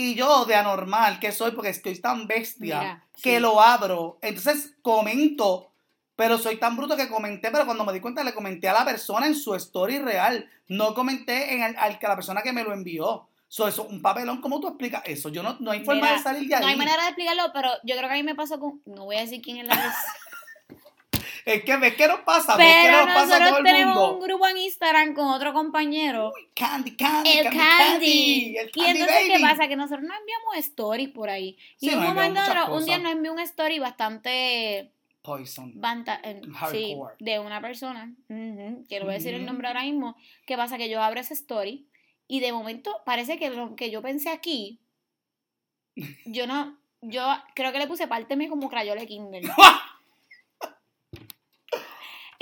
[0.00, 3.40] Y yo, de anormal que soy, porque estoy tan bestia, Mira, que sí.
[3.40, 4.18] lo abro.
[4.22, 5.70] Entonces comento,
[6.16, 8.84] pero soy tan bruto que comenté, pero cuando me di cuenta le comenté a la
[8.84, 10.48] persona en su story real.
[10.68, 13.26] No comenté en el, al que la persona que me lo envió.
[13.48, 15.28] So, eso, un papelón, ¿cómo tú explicas eso?
[15.28, 16.62] Yo no, no hay forma Mira, de salir de ahí.
[16.62, 18.80] No hay manera de explicarlo, pero yo creo que a mí me pasó con.
[18.86, 19.96] No voy a decir quién es la persona.
[21.52, 24.14] Es que ves que nos pasa, ves que nos pasa todo nosotros el tenemos mundo.
[24.14, 26.32] un grupo en Instagram con otro compañero.
[26.54, 28.56] Candy, candy, El candy, Candy.
[28.58, 29.68] el Y candy entonces, ¿qué pasa?
[29.68, 31.56] Que nosotros nos enviamos stories por ahí.
[31.80, 35.72] Y Sí, un momento, otro, un día nos envió un story bastante Poison.
[35.80, 40.16] banta- eh, sí, de una persona, que no voy a decir el nombre ahora mismo,
[40.46, 40.78] ¿qué pasa?
[40.78, 41.88] Que yo abro esa story
[42.28, 44.80] y de momento parece que lo que yo pensé aquí,
[46.26, 49.42] yo no, yo creo que le puse párteme como crayola Kindle.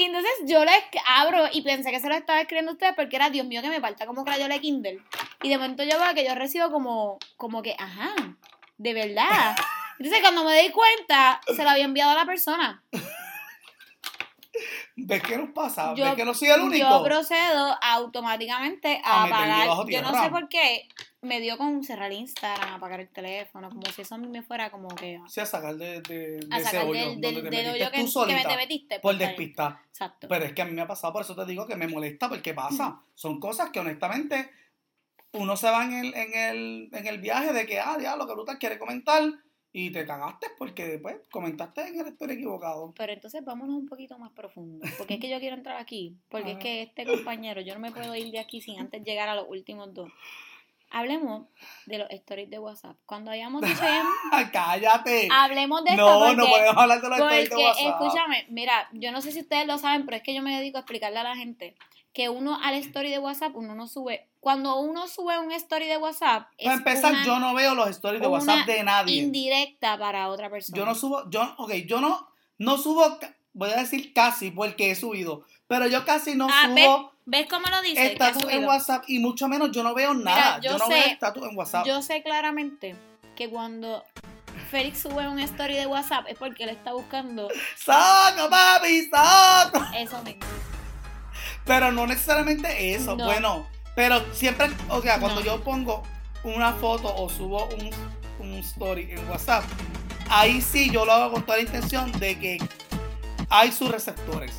[0.00, 3.16] Y entonces yo esc- abro y pensé que se lo estaba escribiendo a ustedes porque
[3.16, 5.02] era, Dios mío, que me falta como crayola de Kindle.
[5.42, 8.14] Y de momento yo veo que yo recibo como, como que, ajá,
[8.76, 9.56] de verdad.
[9.98, 12.80] Entonces cuando me di cuenta, se lo había enviado a la persona.
[14.96, 15.94] ¿Ves qué nos pasa?
[15.96, 16.88] Yo- ¿Ves que no soy el único?
[16.88, 20.88] Yo procedo automáticamente A a, bajo Yo no sé por qué
[21.20, 24.70] me dio con cerrar Instagram, apagar el teléfono, como si eso a mí me fuera
[24.70, 27.87] como que Sí, a sacar de, de, de a ese sacar hoyo del, del, hoyo
[27.87, 29.00] tú que, que me te metiste.
[29.00, 29.37] por pues, está bien.
[29.37, 29.78] despistar.
[29.88, 30.28] Exacto.
[30.28, 32.28] Pero es que a mí me ha pasado, por eso te digo que me molesta,
[32.28, 33.00] porque pasa.
[33.14, 34.50] Son cosas que honestamente
[35.33, 38.35] uno se va en el, en el, en el viaje de que, ah, diablo, que
[38.35, 39.22] brutal quiere comentar
[39.72, 42.94] y te cagaste porque después comentaste en el espero equivocado.
[42.96, 44.87] Pero entonces vámonos un poquito más profundo.
[44.96, 46.16] Porque es que yo quiero entrar aquí.
[46.28, 49.28] Porque es que este compañero, yo no me puedo ir de aquí sin antes llegar
[49.28, 50.11] a los últimos dos.
[50.90, 51.46] Hablemos
[51.87, 52.96] de los stories de WhatsApp.
[53.07, 53.83] Cuando hayamos dicho
[54.33, 55.29] ¡Ay, cállate!
[55.31, 57.87] hablemos de esto no, porque, no podemos hablar de los stories de WhatsApp.
[57.88, 60.79] escúchame, mira, yo no sé si ustedes lo saben, pero es que yo me dedico
[60.79, 61.74] a explicarle a la gente
[62.14, 64.29] que uno al story de WhatsApp, uno no sube.
[64.40, 67.90] Cuando uno sube un story de WhatsApp, es Para empezar, una yo no veo los
[67.90, 69.16] stories de WhatsApp de nadie.
[69.22, 70.77] indirecta para otra persona.
[70.79, 73.18] Yo no subo, yo, ok, yo no, no subo,
[73.53, 77.67] voy a decir casi porque he subido, pero yo casi no Ah, subo ¿Ves cómo
[77.69, 78.12] lo dice?
[78.12, 78.64] Estatus en.
[78.64, 80.61] WhatsApp y mucho menos yo no veo nada.
[80.61, 81.87] yo yo, no sé- veo estatus en WhatsApp.
[81.87, 82.97] Yo sé claramente
[83.37, 84.03] que cuando
[84.71, 89.09] Félix sube un story de WhatsApp es porque él está buscando ¡Saco, papi!
[89.11, 89.85] ¡Saco!
[89.95, 90.41] eso mismo.
[91.67, 93.27] Pero no necesariamente eso, No.
[93.27, 95.47] bueno, pero siempre, o sea, cuando No.
[95.47, 96.03] yo pongo
[96.45, 97.91] una foto o subo un,
[98.41, 99.64] un story en WhatsApp,
[100.31, 102.59] ahí sí yo lo hago con toda la intención de que
[103.51, 104.53] hay sus receptores.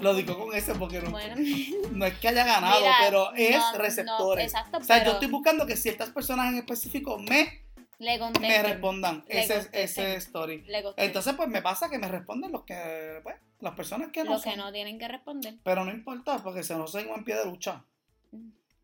[0.00, 0.12] No.
[0.12, 1.36] Lo digo con ese porque no, Bueno,
[1.92, 4.44] no es que haya ganado, Mira, pero es no, no, receptores.
[4.46, 7.62] exacto, o sea, pero yo estoy buscando que ciertas personas en específico me,
[7.98, 10.62] le me respondan Le ese, ese story.
[10.62, 10.82] Le.
[10.96, 14.42] Entonces, pues me pasa que me responden los que, pues, las personas que no Los
[14.42, 15.56] que no tienen que responder.
[15.62, 17.84] Pero no importa, porque se nos seguimos en pie de lucha.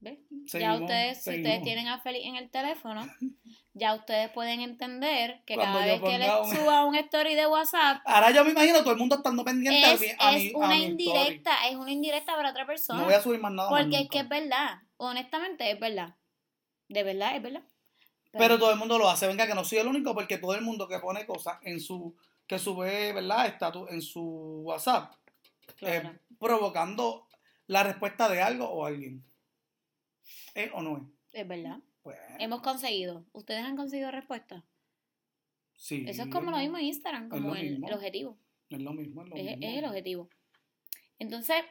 [0.01, 0.19] ¿Ves?
[0.31, 3.07] ya Seguimos, ustedes, si ustedes tienen a Félix en el teléfono,
[3.79, 7.47] ya ustedes pueden entender que Cuando cada vez que le un- suba un story de
[7.47, 10.43] WhatsApp, Ahora yo me imagino todo el mundo estando pendiente a es, mi, a es
[10.45, 10.91] mi- a una mi story.
[10.91, 12.99] indirecta, es una indirecta para otra persona.
[13.01, 14.13] No voy a subir más nada más Porque es nunca.
[14.13, 14.79] que es verdad.
[14.97, 16.15] Honestamente, es verdad.
[16.89, 17.63] De verdad, es verdad.
[18.33, 19.27] Pero todo el mundo lo hace.
[19.27, 22.17] Venga, que no soy el único, porque todo el mundo que pone cosas en su.
[22.47, 23.47] que sube, ¿verdad?
[23.47, 24.23] Estatus en su
[24.65, 25.13] WhatsApp,
[25.81, 26.19] eh, Claro.
[26.39, 27.27] provocando
[27.67, 29.25] la respuesta de algo o alguien.
[30.55, 31.03] ¿Es o no es?
[31.43, 31.79] Es verdad.
[32.39, 33.25] Hemos conseguido.
[33.33, 34.65] ¿Ustedes han conseguido respuestas?
[35.75, 36.05] Sí.
[36.09, 38.39] Eso es como lo mismo en Instagram, como lo el, objetivo.
[38.71, 39.67] Es lo mismo, es lo Es, mismo.
[39.67, 40.31] es el objetivo.
[41.19, 41.65] Entonces,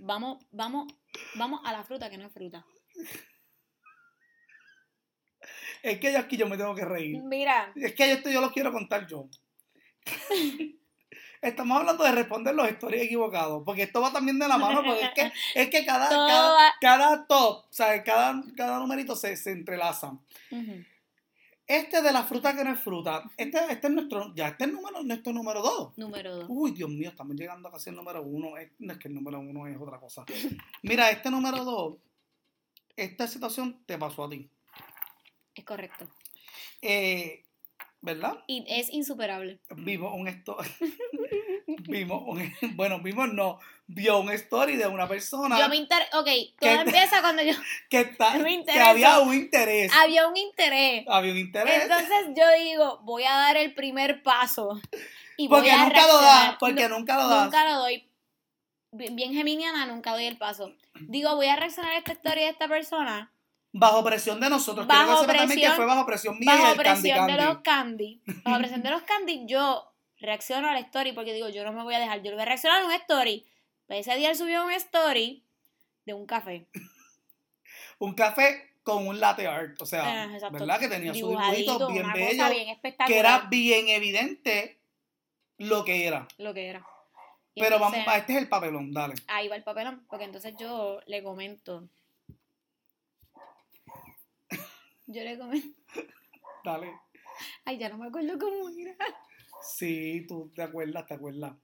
[0.00, 0.92] vamos, vamos,
[1.36, 2.64] vamos a la fruta que no es fruta.
[5.82, 7.22] Es que yo aquí yo me tengo que reír.
[7.22, 9.28] Mira, Es que esto yo lo quiero contar yo.
[11.42, 15.04] Estamos hablando de responder los stories equivocados, porque esto va también de la mano, porque
[15.04, 19.52] es que, es que cada, cada, cada top, o sea, cada, cada numerito se, se
[19.52, 20.12] entrelaza.
[21.66, 24.72] Este de la fruta que no es fruta, este, este es nuestro, ya este es
[24.72, 25.96] número, nuestro número dos.
[25.96, 26.46] número dos.
[26.48, 28.56] Uy, Dios mío, estamos llegando a casi el número uno.
[28.58, 30.24] Es- no es que el número uno es otra cosa.
[30.82, 31.94] Mira, este número dos,
[32.96, 34.50] esta situación te pasó a ti.
[35.54, 36.08] Es correcto.
[36.82, 37.44] Eh,
[38.02, 38.42] ¿Verdad?
[38.46, 39.60] Y es insuperable.
[39.76, 40.68] Vimos un story.
[41.88, 46.02] vimos un, bueno, vimos no, vio un story de una persona Yo me inter...
[46.14, 47.52] Ok, todo empieza cuando yo...
[47.90, 49.92] que, está, me que había un interés.
[49.94, 51.04] Había un interés.
[51.08, 51.82] Había un interés.
[51.82, 54.80] Entonces yo digo, voy a dar el primer paso.
[55.36, 57.44] Y voy porque a nunca lo das, porque No, nunca lo das.
[57.44, 58.06] Nunca lo doy.
[58.92, 60.74] Bien geminiana, nunca doy el paso.
[60.94, 63.30] Digo, voy a reaccionar a esta historia de esta persona
[63.72, 64.86] Bajo presión de nosotros.
[64.86, 67.26] Bajo Quiero sepa también que presión- fue bajo presión mía y bajo el Candy presión
[67.26, 68.20] de los candy.
[68.44, 71.82] Bajo presión de los candy, yo reacciono a la story porque digo, yo no me
[71.82, 73.46] voy a dejar, yo le voy a reaccionar a un story.
[73.86, 75.44] Pues ese día él subió un story
[76.04, 76.66] de un café.
[77.98, 79.80] Un café con un latte art.
[79.82, 80.58] O sea, Ah, exacto.
[80.58, 80.80] ¿verdad?
[80.80, 83.08] Que tenía Dibujadito, dibujitos bien espectacular.
[83.08, 84.80] Que era bien evidente
[85.58, 86.26] lo que era.
[86.38, 86.78] lo que era.
[87.54, 89.14] Y Y Pero entonces- vamos, este es el papelón, dale.
[89.26, 91.88] Ahí va el papelón, porque entonces yo le comento.
[95.12, 95.80] Yo le comento.
[96.64, 96.92] Dale.
[97.64, 98.94] Ay, ya no me acuerdo cómo era.
[99.62, 101.54] Sí, tú te acuerdas, te acuerdas.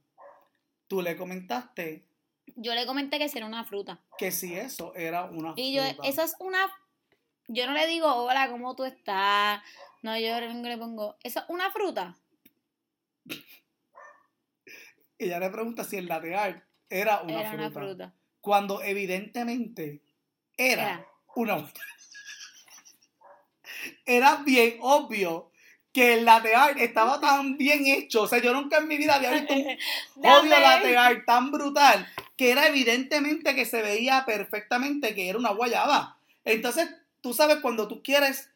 [0.88, 2.06] Tú le comentaste
[2.56, 4.00] Yo le comenté que si era una fruta.
[4.18, 6.08] que si eso era una Y yo, fruta.
[6.08, 6.66] eso es una.
[7.48, 9.62] Yo no le digo, hola, ¿cómo tú estás?
[10.02, 12.16] No, yo le pongo, ¿eso es una fruta?
[15.18, 18.14] Ella le pregunta si el latte art era una, era fruta, una fruta.
[18.40, 20.02] Cuando evidentemente
[20.56, 21.06] era, Era.
[21.34, 21.80] una fruta.
[24.04, 25.50] Era bien obvio
[25.92, 28.22] que el latte art estaba tan bien hecho.
[28.22, 29.66] O sea, yo nunca en mi vida había visto un
[30.26, 35.52] odio latte art tan brutal que era evidentemente que se veía perfectamente que era una
[35.52, 36.18] guayaba.
[36.44, 36.88] Entonces,
[37.22, 38.50] tú sabes, cuando tú quieres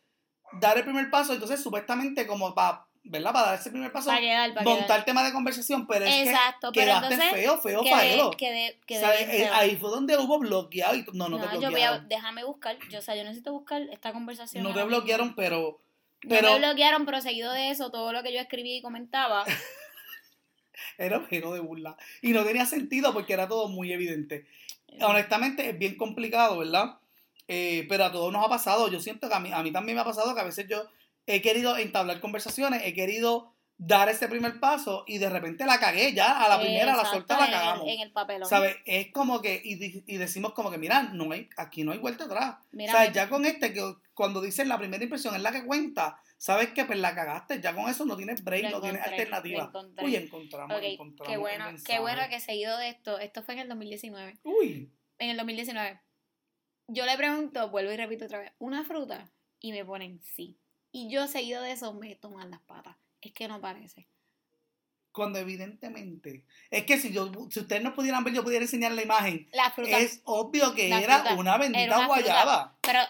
[0.53, 3.33] dar el primer paso, entonces supuestamente como para, ¿verdad?
[3.33, 4.79] Para dar ese primer paso, Para quedar, para quedar.
[4.79, 8.31] montar tema de conversación, pero es Exacto, que pero quedaste entonces feo, feo, quedé, faelo.
[8.33, 9.55] quedé, O sea, eh, feo.
[9.55, 12.77] ahí fue donde hubo bloqueado y no, no, No, te yo voy a, déjame buscar,
[12.91, 14.63] yo, o sea, yo necesito buscar esta conversación.
[14.63, 15.81] No te bloquearon, pero
[16.23, 19.45] No me bloquearon, pero seguido de eso, todo lo que yo escribí y comentaba,
[20.99, 21.97] era objeto de burla.
[22.23, 24.47] Y no tenía sentido porque era todo muy evidente.
[25.01, 26.99] honestamente es bien complicado, ¿verdad?
[27.49, 28.89] Eh, pero a todos nos ha pasado.
[28.91, 30.85] Yo siento que a mí, a mí también me ha pasado que a veces yo
[31.35, 36.13] he querido entablar conversaciones, he querido dar ese primer paso y de repente la cagué
[36.13, 37.89] ya, a la primera, a la Exacto, suelta la cagamos.
[37.89, 38.47] En el papelón.
[38.49, 38.77] ¿Sabes?
[38.85, 42.25] Es como que, y, y decimos como que, mira, no hay, aquí no hay vuelta
[42.25, 42.57] atrás.
[42.73, 45.65] Mira, o sea, ya con este, que cuando dices la primera impresión es la que
[45.65, 49.73] cuenta, sabes que pues la cagaste, ya con eso no tienes break, no tienes alternativa.
[50.03, 51.33] Uy, encontramos, Ok, encontramos.
[51.33, 54.41] qué bueno, qué bueno que seguido de esto, esto fue en el 2019.
[54.45, 56.01] Uy, En el 2019.
[56.89, 59.31] Yo le pregunto, vuelvo y repito otra vez, ¿una fruta?
[59.59, 60.59] Y me ponen sí.
[60.93, 62.97] Y yo seguido de eso me toman las patas.
[63.23, 64.07] Es que no parece.
[65.13, 69.03] cuando evidentemente es que si yo si ustedes no pudieran ver yo pudiera enseñar la
[69.03, 69.99] imagen La fruta.
[69.99, 71.35] es obvio que La era fruta.
[71.35, 72.21] una bendita Era una fruta.
[72.23, 73.01] guayaba Pero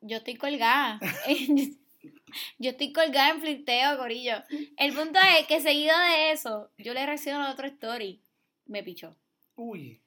[0.00, 1.00] yo estoy colgada.
[2.58, 4.42] yo estoy colgada en flirteo, Corillo.
[4.76, 8.20] El punto es que seguido de eso, yo le reacciono a otro story.
[8.66, 9.14] Me pichó.
[9.56, 10.00] uy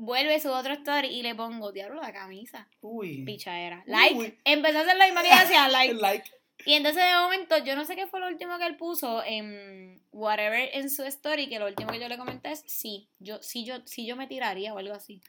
[0.00, 2.68] Vuelve su otro story y le pongo, diablo, la camisa.
[2.80, 3.82] uy Pichadera.
[3.86, 4.14] Like.
[4.16, 4.38] Uy.
[4.44, 5.94] Empezó a hacer la imagen y hacía like.
[5.94, 6.30] like
[6.64, 10.02] Y entonces de momento, yo no sé qué fue lo último que él puso en
[10.12, 13.64] whatever en su story, que lo último que yo le comenté es sí, yo, sí,
[13.64, 15.20] yo, sí yo me tiraría o algo así.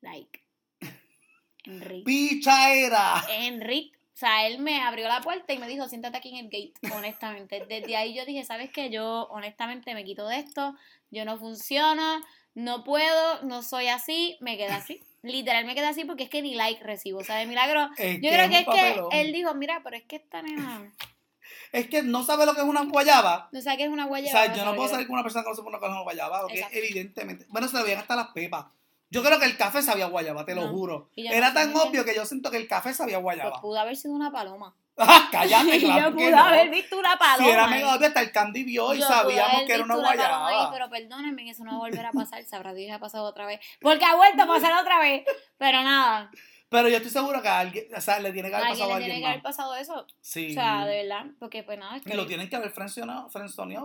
[0.00, 0.40] Like.
[1.64, 2.04] Enrique.
[2.04, 3.98] picha era Enrique.
[4.14, 6.74] O sea, él me abrió la puerta y me dijo, siéntate aquí en el gate,
[6.92, 7.64] honestamente.
[7.68, 8.90] Desde ahí yo dije, ¿sabes qué?
[8.90, 10.74] Yo honestamente me quito de esto,
[11.12, 12.20] yo no funciono,
[12.58, 15.00] no puedo, no soy así, me quedé así.
[15.22, 17.20] Literal me quedé así porque es que ni like recibo.
[17.20, 17.88] O sea, de milagro.
[17.96, 20.92] Es Yo que creo que es que él dijo, mira, pero es que esta nena,
[21.72, 24.08] es que no sabe lo que es una guayaba no sé qué es una o
[24.08, 24.44] guayaba.
[24.44, 25.92] sea yo no sabe puedo salir con una persona que no sepa lo que es
[25.92, 26.78] una guayaba porque Exacto.
[26.78, 28.66] evidentemente bueno se le veían hasta las pepas
[29.10, 30.68] yo creo que el café sabía guayaba te lo No.
[30.72, 33.22] juro Y yo era no tan obvio que yo siento que el café sabía Pues
[33.36, 34.74] guayaba pudo haber sido una paloma.
[35.30, 36.44] cállate Y claro yo pude no.
[36.44, 37.44] haber visto una paloma.
[37.44, 40.10] si era mega obvio hasta el candy vio y Yo sabíamos que era una paloma
[40.10, 40.16] ahí,
[40.56, 42.44] guayaba pero perdónenme eso no va a volver a pasar.
[42.44, 43.60] Sabrá Dios ha pasado otra vez.
[43.80, 45.24] Porque ha vuelto a pasar otra vez.
[45.56, 46.30] Pero nada.
[46.70, 48.94] Pero yo estoy seguro que a alguien, o sea, le tiene que haber alguien pasado
[48.96, 50.06] a le tiene alguien que haber pasado eso.
[50.20, 50.50] Sí.
[50.50, 51.24] O sea, de verdad.
[51.38, 51.96] Porque pues nada.
[51.96, 53.30] Es y que lo tienen que haber frencionado,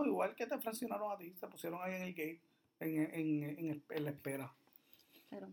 [0.04, 1.32] igual que te frencionaron a ti.
[1.40, 2.40] Se pusieron ahí en el gate,
[2.80, 4.52] en, en, en- en la espera.
[5.34, 5.48] Pero,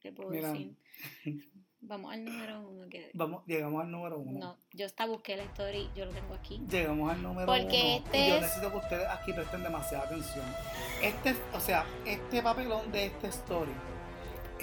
[0.00, 0.52] ¿qué puedo Mira.
[0.52, 0.76] decir?
[1.84, 2.88] Vamos al número uno.
[2.88, 3.10] Que...
[3.12, 4.38] Vamos, llegamos al número uno.
[4.38, 5.90] No, yo hasta busqué la story.
[5.96, 6.62] Yo lo tengo aquí.
[6.70, 8.06] Llegamos al número Porque uno.
[8.06, 10.44] este y yo es- necesito que ustedes aquí presten demasiada atención.
[11.02, 13.72] Este, o sea, este papelón de este story,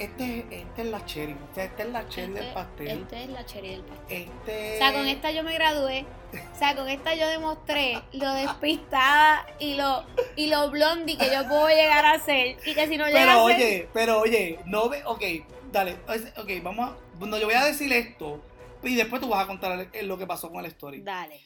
[0.04, 1.34] este, este es la cherry.
[1.34, 2.88] O sea, este es la cherry del Este- pastel.
[2.88, 4.22] Este es la cherry del pastel.
[4.22, 4.76] Este.
[4.76, 6.06] O sea, con esta yo me gradué.
[6.54, 10.04] O sea, con esta yo demostré lo despistada y lo,
[10.36, 12.58] y lo blondie que yo puedo llegar a ser.
[12.66, 13.56] Y que si no llega Pero a ser.
[13.56, 15.24] oye, pero oye, no ve, ok,
[15.72, 15.98] dale,
[16.38, 18.44] ok, vamos a, bueno, yo voy a decir esto
[18.84, 21.02] y después tú vas a contar lo que pasó con el story.
[21.02, 21.42] Dale.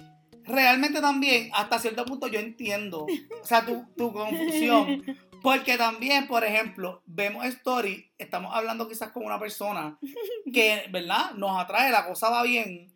[0.46, 3.06] Realmente también, hasta cierto punto yo entiendo,
[3.42, 5.02] o sea, tu, tu confusión,
[5.43, 9.99] porque también, por ejemplo, vemos story, estamos hablando quizás con una persona
[10.53, 11.32] que, ¿verdad?
[11.36, 12.91] Nos atrae, la cosa va bien,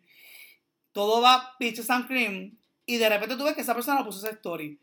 [0.92, 4.34] todo va peaches and cream, y de repente tú ves que esa persona puso esa
[4.34, 4.80] story.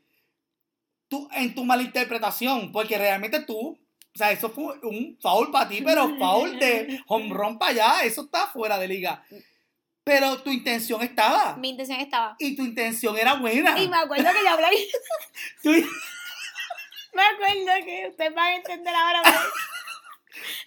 [1.08, 5.82] Tú, en tu malinterpretación, porque realmente tú, o sea, eso fue un foul para ti,
[5.84, 9.24] pero foul de home run para allá, eso está fuera de liga.
[10.04, 11.58] Pero tu intención estaba.
[11.58, 12.36] Mi intención estaba.
[12.38, 13.78] Y tu intención era buena.
[13.80, 14.88] Y me acuerdo que yo hablé.
[17.16, 19.22] Me acuerdo que ustedes van a entender ahora.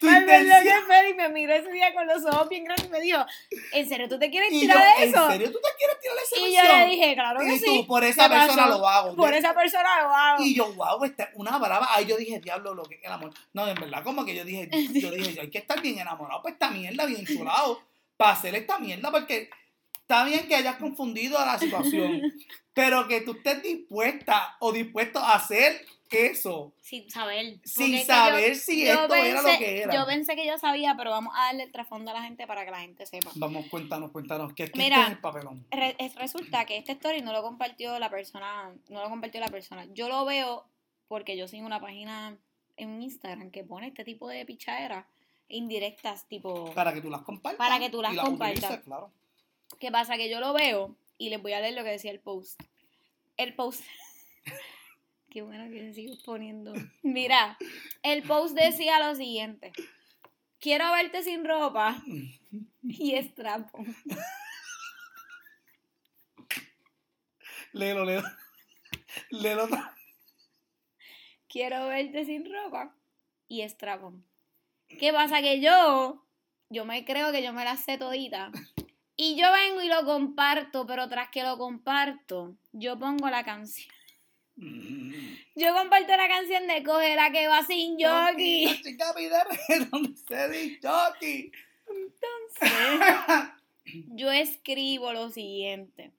[0.00, 3.00] ver lo que Félix me miró ese día con los ojos bien grandes y me
[3.00, 3.24] dijo,
[3.72, 5.30] ¿en serio tú te quieres Y yo, tirar ¿en eso?
[5.30, 7.64] serio tú te quieres tirar esa Y yo le dije, claro que y sí.
[7.66, 8.78] tú, por esa ¿Qué persona pasó?
[8.78, 9.16] lo hago.
[9.16, 10.42] Por De- esa persona lo hago.
[10.42, 11.86] Y yo, wow, esta es una brava.
[11.90, 13.32] Ahí yo dije, diablo, lo que es el amor.
[13.52, 14.68] No, en verdad, como que yo dije,
[15.00, 17.82] yo dije, hay que estar bien enamorado para esta mierda, bien chulado,
[18.16, 19.50] para hacer esta mierda, porque
[20.00, 22.22] está bien que hayas confundido a la situación,
[22.72, 27.58] pero que tú estés dispuesta o dispuesto a hacer eso Sin saber.
[27.64, 29.94] sin saber yo- si yo esto era lo que era.
[29.94, 32.64] Yo pensé que yo sabía, pero vamos a darle el trasfondo a la gente para
[32.64, 33.30] que la gente sepa.
[33.34, 35.02] Vamos, cuéntanos, cuéntanos, ¿qué, qué Mira.
[35.04, 35.66] es el papelón?
[35.70, 39.48] Re- es- resulta que este story no lo compartió la persona, no lo compartió la
[39.48, 39.86] persona.
[39.94, 40.64] Yo lo veo
[41.08, 42.36] porque yo sigo una página
[42.76, 45.04] en Instagram que pone este tipo de pichaderas
[45.48, 46.72] indirectas, tipo...
[46.74, 47.58] Para que tú las compartas.
[47.58, 48.58] Para que tú las y compartas.
[48.64, 49.10] utilices, claro.
[49.80, 50.16] ¿Qué pasa?
[50.16, 52.60] Que yo lo veo y les voy a leer lo que decía el post.
[53.36, 53.82] El post.
[55.30, 56.72] Qué bueno que sigo poniendo.
[57.02, 57.58] Mira,
[58.02, 59.72] el post decía lo siguiente.
[60.58, 62.02] Quiero verte sin ropa
[62.82, 63.84] y estrapo.
[67.72, 68.28] Léelo, léelo.
[69.30, 69.68] Léelo.
[71.48, 72.94] Quiero verte sin ropa
[73.48, 74.14] y estrapo.
[74.88, 75.42] ¿Qué pasa?
[75.42, 76.24] Que yo,
[76.70, 78.50] yo me creo que yo me la sé todita.
[79.16, 83.92] Y yo vengo y lo comparto, pero tras que lo comparto, yo pongo la canción.
[85.58, 88.80] Yo comparto la canción de Coge la que va sin La jockey.
[88.80, 91.50] chica pide reggaetón, se dice jockey.
[94.14, 96.12] Yo escribo lo siguiente,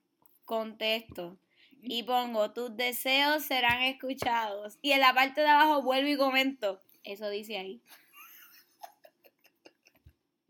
[0.44, 1.38] contesto
[1.82, 4.78] y pongo tus deseos serán escuchados.
[4.82, 6.82] Y en la parte de abajo vuelvo y comento.
[7.02, 7.80] Eso dice ahí.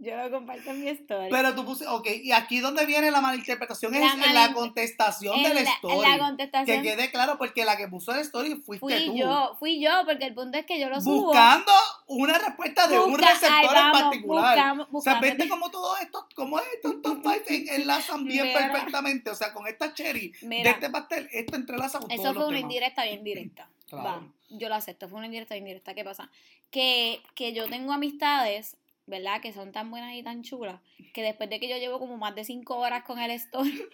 [0.02, 1.28] Yo lo comparto en mi story.
[1.30, 5.36] Pero tú puse, ok, y aquí donde viene la malinterpretación es La en la contestación
[5.36, 6.00] en del la, en story.
[6.08, 9.14] la Que contestación quede claro, porque la que puso el story fuiste fui tú.
[9.16, 11.24] yo, fui yo, porque el punto es que yo lo subo.
[11.26, 11.70] Buscando
[12.06, 14.56] una respuesta de un receptor en particular.
[14.56, 18.58] buscamos- o sea, viste cómo todo esto, cómo estos top en- enlazan bien Mira.
[18.72, 19.28] perfectamente.
[19.30, 22.48] O sea, con esta cherry de este pastel, esto entrelaza con Eso todos fue los
[22.48, 22.72] una temas.
[22.72, 23.68] indirecta bien directa.
[23.90, 24.04] Claro.
[24.04, 25.94] Va, yo lo acepto, fue una indirecta bien directa.
[25.94, 26.30] ¿Qué pasa?
[26.70, 28.76] Que, que yo tengo amistades,
[29.11, 29.40] ¿verdad?
[29.42, 30.81] Que son tan buenas y tan chulas,
[31.12, 33.87] que después de que yo llevo como más de cinco horas con el story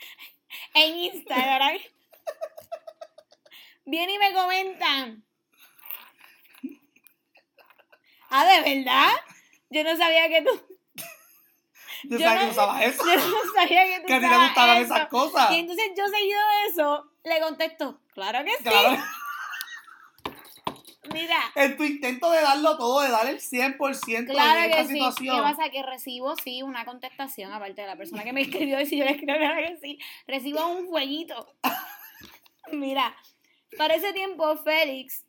[0.74, 1.76] en Instagram,
[3.84, 5.24] vienen y me comentan.
[8.30, 9.12] Ah, ¿de verdad?
[9.70, 10.50] Yo no sabía que tú,
[12.04, 13.04] Yo yo sabía que no- usabas eso.
[13.06, 14.94] yo no sabía que tú Que a ti te gustaban eso.
[14.94, 15.50] esas cosas.
[15.52, 18.62] Y entonces yo seguido de eso, le contesto, claro que sí.
[18.64, 19.02] Claro.
[21.16, 24.84] Mira, En tu intento de darlo todo, de dar el 100% en claro esta que
[24.84, 24.92] sí.
[24.94, 25.36] situación.
[25.36, 25.70] ¿Qué pasa?
[25.70, 29.04] Que recibo, sí, una contestación, aparte de la persona que me escribió, y si yo
[29.04, 31.54] le escribo, que sí, recibo un fueguito.
[32.72, 33.16] Mira,
[33.78, 35.24] para ese tiempo, Félix,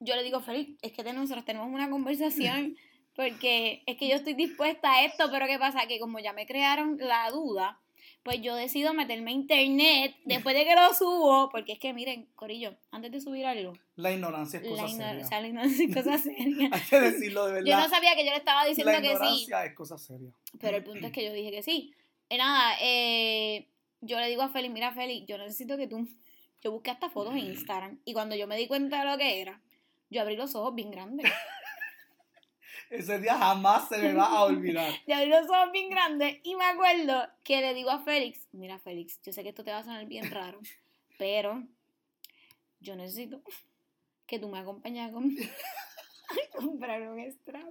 [0.00, 2.76] yo le digo, Félix, es que nosotros tenemos una conversación,
[3.14, 5.86] porque es que yo estoy dispuesta a esto, pero ¿qué pasa?
[5.86, 7.80] Que como ya me crearon la duda,
[8.22, 12.26] pues yo decido meterme a internet después de que lo subo, porque es que miren,
[12.34, 15.24] Corillo, antes de subir algo, La ignorancia es cosa la seria.
[15.24, 16.68] o sea, la ignorancia es cosa seria.
[16.72, 17.70] Hay que decirlo de verdad.
[17.70, 20.32] Yo no sabía que yo le estaba diciendo la que sí, ignorancia es cosa seria.
[20.60, 21.94] pero el punto es que yo dije que sí.
[22.28, 23.66] Y nada, eh,
[24.00, 26.06] yo le digo a Félix, mira Félix, yo necesito que tú...
[26.62, 29.40] Yo busqué hasta fotos en Instagram y cuando yo me di cuenta de lo que
[29.40, 29.62] era,
[30.10, 31.32] yo abrí los ojos bien grandes.
[32.90, 34.92] Ese día jamás se me va a olvidar.
[35.06, 38.78] Yo abrí los ojos bien grandes y me acuerdo que le digo a Félix, mira
[38.80, 40.58] Félix, yo sé que esto te va a sonar bien raro,
[41.16, 41.62] pero
[42.80, 43.40] yo necesito
[44.26, 45.30] que tú me acompañes a, com-
[46.56, 47.68] a comprar un estrapo.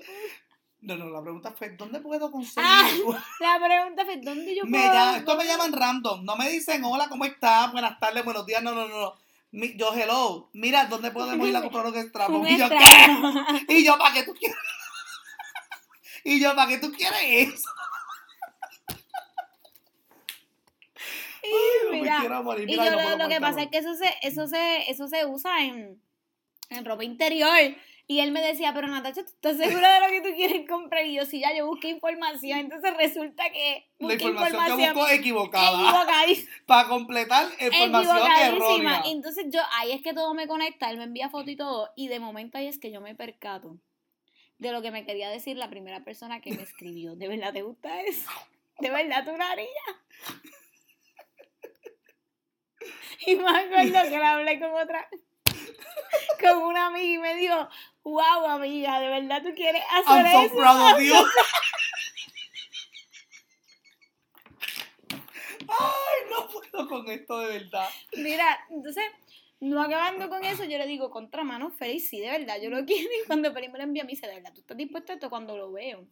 [0.81, 2.63] No, no, la pregunta fue, ¿dónde puedo conseguir?
[2.65, 2.87] Ah,
[3.41, 4.93] La pregunta fue, ¿dónde yo me puedo?
[4.93, 6.23] llama- esto me llaman random.
[6.23, 7.69] No me dicen, hola, ¿cómo estás?
[7.73, 8.63] Buenas tardes, buenos días.
[8.63, 9.13] No, no, no.
[9.51, 10.49] Mi- yo, hello.
[10.53, 12.39] Mira, ¿dónde podemos ir a comprar un extramo?
[12.39, 12.85] Un Y yo, estrapo.
[13.67, 13.73] ¿qué?
[13.79, 14.57] Y yo, ¿para qué tú quieres?
[16.23, 17.69] Y yo, ¿para qué tú quieres eso?
[21.43, 22.69] Ay, me Mira, morir.
[22.69, 25.63] Y yo no lo, que pasa es que eso se, eso se, eso se usa
[25.63, 26.01] en,
[26.69, 27.75] en ropa interior.
[28.07, 31.05] Y él me decía, pero Natacha, ¿tú estás segura de lo que tú quieres comprar?
[31.05, 32.57] Y yo, sí, ya yo busqué información.
[32.57, 36.07] Entonces resulta que La busqué información, que busco equivocada.
[36.65, 38.47] Para completar información Equivocadísima.
[38.47, 39.01] errónea.
[39.05, 41.91] Entonces yo, ahí es que todo me conecta, él me envía foto y todo.
[41.95, 43.77] Y de momento ahí es que yo me percato
[44.59, 47.15] de lo que me quería decir la primera persona que me escribió.
[47.15, 48.29] ¿De verdad te gusta eso?
[48.79, 49.69] ¿De verdad tú lo harías?
[53.25, 55.09] Y me acuerdo que le hablé con otra,
[56.39, 57.67] con una amiga y me dijo,
[58.03, 60.55] wow amiga, ¿de verdad tú quieres hacer I'm so eso?
[60.55, 61.15] proud of you.
[65.71, 67.89] Ay, no puedo con esto de verdad.
[68.13, 69.03] Mira, entonces
[69.61, 72.85] No acabando con eso, yo le digo, contra mano, Félix, sí, de verdad, yo lo
[72.85, 73.09] quiero.
[73.09, 75.29] Y cuando Félix me lo envía, me dice, de verdad, ¿tú estás dispuesto a esto?
[75.29, 76.07] Cuando lo veo,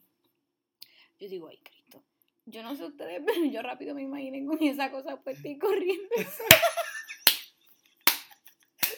[1.19, 2.03] yo digo, ay, Cristo.
[2.45, 6.09] Yo no sé ustedes, pero yo rápido me imaginé con esa cosa puesta y corriendo.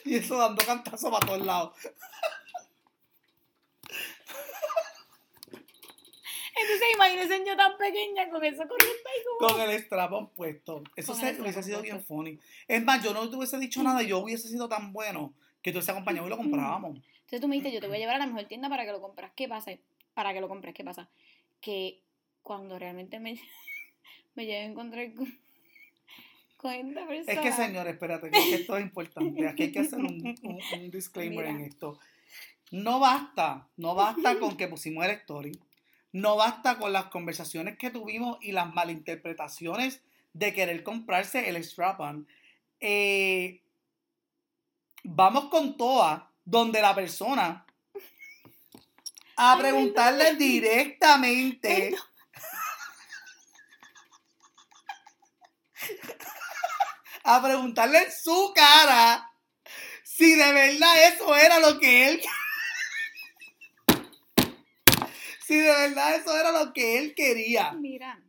[0.05, 1.73] Y eso dando cantazos para todos lados.
[6.61, 9.49] Entonces, imagínense yo tan pequeña con eso corriendo ahí como...
[9.53, 10.83] Con el strapón puesto.
[10.95, 12.39] Eso se- hubiese sido bien funny.
[12.67, 15.77] Es más, yo no te hubiese dicho nada, yo hubiese sido tan bueno que tú
[15.77, 16.97] hubiese acompañado y lo comprábamos.
[16.97, 18.91] Entonces tú me dijiste, yo te voy a llevar a la mejor tienda para que
[18.91, 19.31] lo compras.
[19.35, 19.71] ¿Qué pasa?
[20.13, 21.09] Para que lo compres, ¿qué pasa?
[21.61, 22.01] Que
[22.41, 23.33] cuando realmente me,
[24.35, 25.27] me llegué a encontrar con,
[26.57, 27.33] con esta persona...
[27.33, 29.47] Es que, señor, espérate, que esto es importante.
[29.47, 31.49] Aquí hay que hacer un, un- un disclaimer Mira.
[31.51, 31.99] en esto.
[32.71, 35.59] No basta, no basta con que pusimos el story.
[36.11, 40.01] No basta con las conversaciones que tuvimos y las malinterpretaciones
[40.33, 42.27] de querer comprarse el strap-on.
[42.79, 43.61] Eh,
[45.03, 47.65] vamos con toa, donde la persona
[49.35, 51.95] a Ay, preguntarle directamente.
[57.23, 59.31] a preguntarle en su cara
[60.03, 62.21] si de verdad eso era lo que él.
[65.49, 67.71] Si de verdad eso era lo que él quería.
[67.73, 68.21] Mira,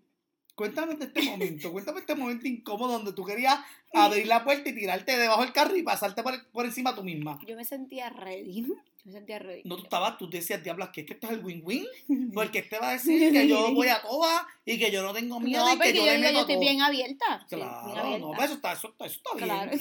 [0.55, 3.59] Cuéntame de este momento, cuéntame este momento incómodo donde tú querías
[3.95, 7.39] abrir la puerta y tirarte debajo del carro y pasarte por, por encima tú misma.
[7.47, 8.63] yo me sentía ready.
[9.03, 9.63] Yo me sentía ready.
[9.65, 11.87] No, tú estabas, tú decías, diablas, que es que esto es el win-win.
[12.35, 15.41] Porque este va a decir que yo voy a todas y que yo no tengo
[15.41, 17.47] miedo No, y que yo, yo, digo, yo estoy bien abierta.
[17.51, 18.19] bien Claro, abierta.
[18.19, 19.47] no, pues eso está, eso está, eso está bien.
[19.49, 19.79] Claro.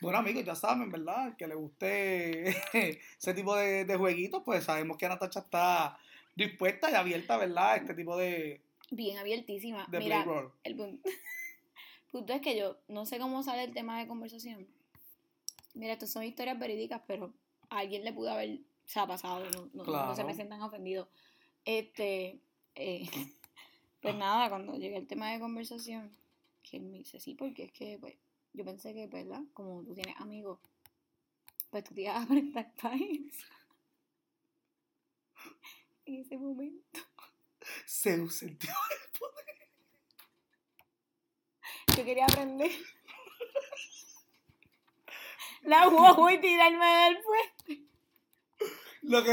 [0.00, 1.36] Bueno, amigos, ya saben, ¿verdad?
[1.36, 2.48] Que le guste
[3.18, 5.98] ese tipo de, de jueguitos, pues sabemos que Natacha está
[6.34, 7.76] dispuesta y abierta, ¿verdad?
[7.76, 8.60] Este tipo de,
[8.90, 9.86] Bien abiertísima.
[9.90, 10.24] de Mira,
[10.64, 11.08] el punto,
[12.12, 14.66] punto es que yo no sé cómo sale el tema de conversación.
[15.74, 17.32] Mira, estas son historias verídicas, pero
[17.70, 21.08] a alguien le pudo haber, se ha pasado, no, no- no se me sientan ofendidos.
[21.64, 22.40] Este,
[22.74, 23.08] eh,
[24.02, 26.10] pues nada, cuando llegué al tema de conversación,
[26.62, 28.14] que él me dice, sí, porque es que, pues,
[28.52, 29.42] yo pensé que, pues, ¿verdad?
[29.54, 30.58] Como tú tienes amigos,
[31.70, 33.46] pues tú te ibas a prestar para eso.
[36.04, 37.00] En ese momento.
[37.86, 38.72] Se sintió.
[41.96, 42.70] Yo quería aprender.
[45.62, 47.82] La guagua y tirarme del puesto.
[49.02, 49.32] Lo que,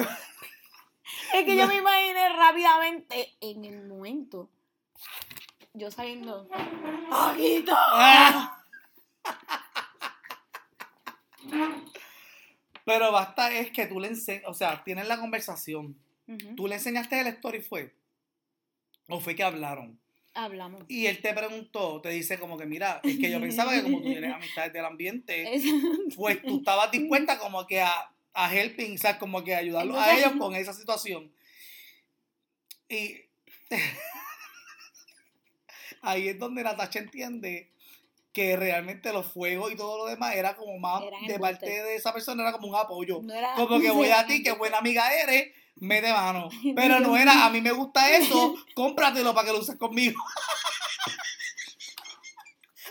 [1.33, 4.49] Es que yo me imaginé rápidamente en el momento.
[5.73, 6.47] Yo saliendo.
[7.11, 8.63] ¡Ah!
[12.85, 15.95] Pero basta es que tú le enseñas, o sea, tienes la conversación.
[16.55, 17.93] ¿Tú le enseñaste el story fue?
[19.07, 19.99] ¿O fue que hablaron?
[20.35, 20.83] Hablamos.
[20.87, 23.97] Y él te preguntó, te dice como que, mira, es que yo pensaba que como
[24.01, 25.63] tú tienes amistades del ambiente, Es-
[26.15, 27.91] pues tú estabas dispuesta como que a,
[28.33, 31.31] a helping, o sea, como que a ayudarlos a ellos con esa situación.
[32.87, 33.17] Y
[36.01, 37.71] ahí es donde Natacha entiende
[38.31, 41.95] que realmente los fuegos y todo lo demás era como más Eran de parte de
[41.95, 43.19] esa persona, era como un apoyo.
[43.23, 46.49] no era- Como que voy a ti, que buena amiga eres, me de mano.
[46.75, 50.21] Pero no era, a mí me gusta eso, cómpratelo para que lo uses conmigo.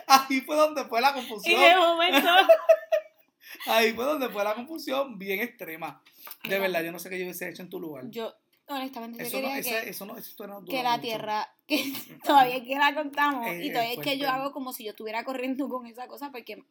[0.07, 1.61] Ahí fue donde fue la Y confusión.
[1.61, 2.29] de momento.
[3.67, 6.03] Ahí fue donde fue la confusión bien extrema.
[6.45, 8.05] De verdad, yo no sé qué yo hubiese hecho en tu lugar.
[8.09, 8.35] Yo,
[8.69, 11.03] honestamente, yo Eso no, quería ese- que, eso no, historia no que la mucho.
[11.03, 11.55] tierra.
[11.67, 11.93] Que
[12.25, 13.47] todavía que la contamos.
[13.49, 16.07] Es- y todavía es es que yo hago como si yo estuviera corriendo con esa
[16.07, 16.31] cosa.
[16.31, 16.65] Porque,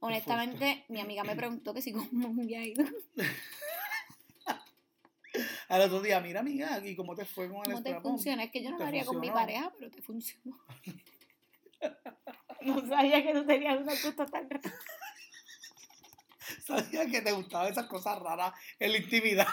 [0.00, 2.84] honestamente, mi amiga me preguntó que si cómo me había ido.
[5.74, 8.44] Al otro día, mira, amiga, ¿y cómo te fue con el ¿Cómo te funciona?
[8.44, 10.56] Es que yo no ¿Te lo haría con mi pareja, pero te funcionó.
[12.60, 14.62] No sabía que tú tenías una gusto tan raro.
[16.64, 19.46] Sabía que te gustaban esas cosas raras en la intimidad.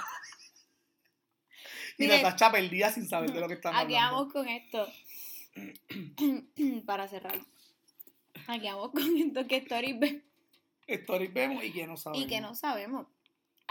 [1.98, 4.16] y Mire, Natacha perdida sin saber de lo que están Aquí hablando.
[4.16, 4.88] vamos con esto.
[6.86, 7.38] Para cerrar.
[8.48, 10.24] Aquí vamos con esto que Story ve
[10.88, 12.26] Stories vemos y que no sabemos.
[12.26, 13.08] y que no sabemos.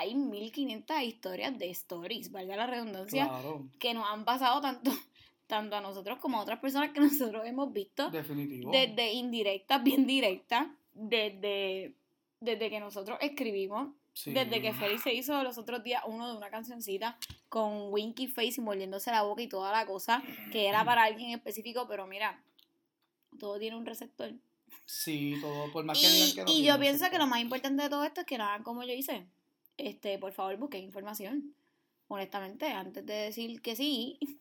[0.01, 4.91] Hay 1500 historias de stories, valga la redundancia, Claro, que nos han pasado tanto,
[5.47, 8.71] tanto a nosotros como a otras personas que nosotros hemos visto, definitivo.
[8.73, 11.95] desde indirectas, bien directas, desde,
[12.41, 14.33] desde que nosotros escribimos, Sí.
[14.33, 17.17] desde que Félix se hizo los otros días uno de una cancioncita
[17.49, 21.31] con Winky Face y mordiéndose la boca y toda la cosa, que era para alguien
[21.31, 22.43] específico, pero mira,
[23.39, 24.33] todo tiene un receptor.
[24.85, 27.41] Sí, todo, por más que digan Y, que no y yo pienso que lo más
[27.41, 29.27] importante de todo esto es que no hagan como yo hice.
[29.89, 31.55] Este, por favor, busquen información.
[32.09, 34.19] Honestamente, antes de decir que sí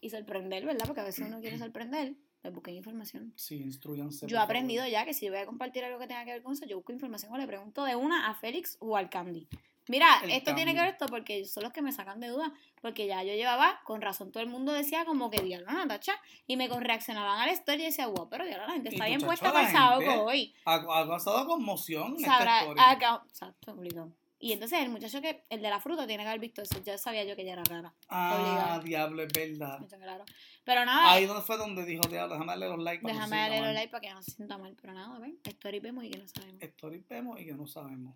[0.00, 0.86] y sorprender, ¿verdad?
[0.86, 3.32] Porque a veces uno quiere sorprender, Pues busquen información.
[3.36, 4.26] Sí, instruyanse.
[4.26, 6.52] Yo he aprendido ya que si voy a compartir algo que tenga que ver con
[6.52, 9.48] eso, yo busco información o le pregunto de una a Félix o al Candy.
[9.88, 12.50] Mira, El esto tiene que ver esto porque son los que me sacan de dudas.
[12.82, 16.12] Porque ya yo llevaba, con razón, todo el mundo decía como que diablo, Natacha.
[16.48, 19.20] Y me reaccionaban a la historia y decía, wow, pero diablo, la gente está bien
[19.20, 20.54] puesta para el sábado hoy.
[20.64, 22.90] Ha, ha causado conmoción en Sabrá, esta historia.
[22.90, 24.12] acá- exacto, obligado.
[24.38, 26.82] Y entonces el muchacho que, el de la fruta, tiene que haber visto eso.
[26.84, 27.94] Ya sabía yo que ella era rara.
[28.08, 29.78] ah, diablo, es verdad.
[29.80, 30.24] Mucho claro.
[30.64, 33.02] Pero nada, Ahí donde fue donde dijo, diablo, déjame darle los likes.
[33.02, 33.74] no déjame darle los mal".
[33.74, 34.76] likes para que no se sienta mal.
[34.80, 36.62] Pero nada, ven, story vemos y que no sabemos.
[36.62, 38.14] Story vemos y que no sabemos.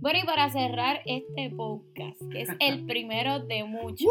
[0.00, 4.08] Bueno, y para cerrar este podcast, que es el primero de muchos,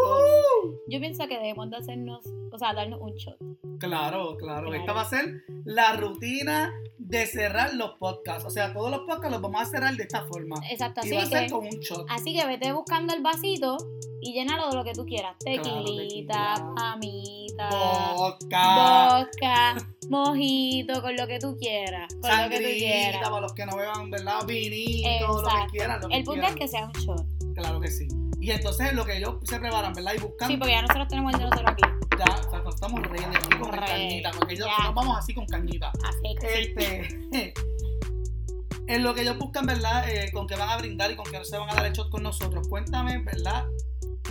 [0.88, 3.38] yo pienso que debemos de hacernos, o sea, darnos un shot.
[3.80, 4.74] Claro, claro, Claro.
[4.74, 8.46] Esta va a ser la rutina de cerrar los podcasts.
[8.46, 10.58] O sea, todos los podcasts los vamos a cerrar de esta forma.
[10.70, 12.06] Exacto, y así va a ser con un shot.
[12.10, 13.78] así que vete buscando el vasito
[14.26, 15.36] y llénalo de lo que tú quieras.
[15.40, 17.70] Tequilita, mamita,
[18.16, 19.76] Vodka, vodka,
[20.10, 22.08] mojito, con lo que tú quieras.
[22.22, 23.22] Con lo que tú quieras.
[23.30, 24.46] para los que no beban, ¿verdad?
[24.46, 26.02] Vinito, lo que quieran.
[26.02, 26.54] Lo que El punto quieran.
[26.54, 27.26] es que sea un shot.
[27.56, 28.08] Claro que sí.
[28.42, 30.14] Y entonces lo que ellos se preparan, ¿verdad?
[30.18, 30.48] Y buscan.
[30.50, 31.84] Sí, porque ya nosotros tenemos el de nosotros aquí.
[32.18, 34.32] Ya, o sea, nos estamos riendo aquí con Re- cañita.
[34.32, 35.92] Porque ellos nos vamos así con cañita.
[36.04, 36.62] Así que.
[36.62, 37.54] Este,
[38.88, 40.08] en lo que ellos buscan, ¿verdad?
[40.10, 42.10] Eh, con qué van a brindar y con qué se van a dar el shot
[42.10, 42.68] con nosotros.
[42.68, 43.66] Cuéntame, ¿verdad?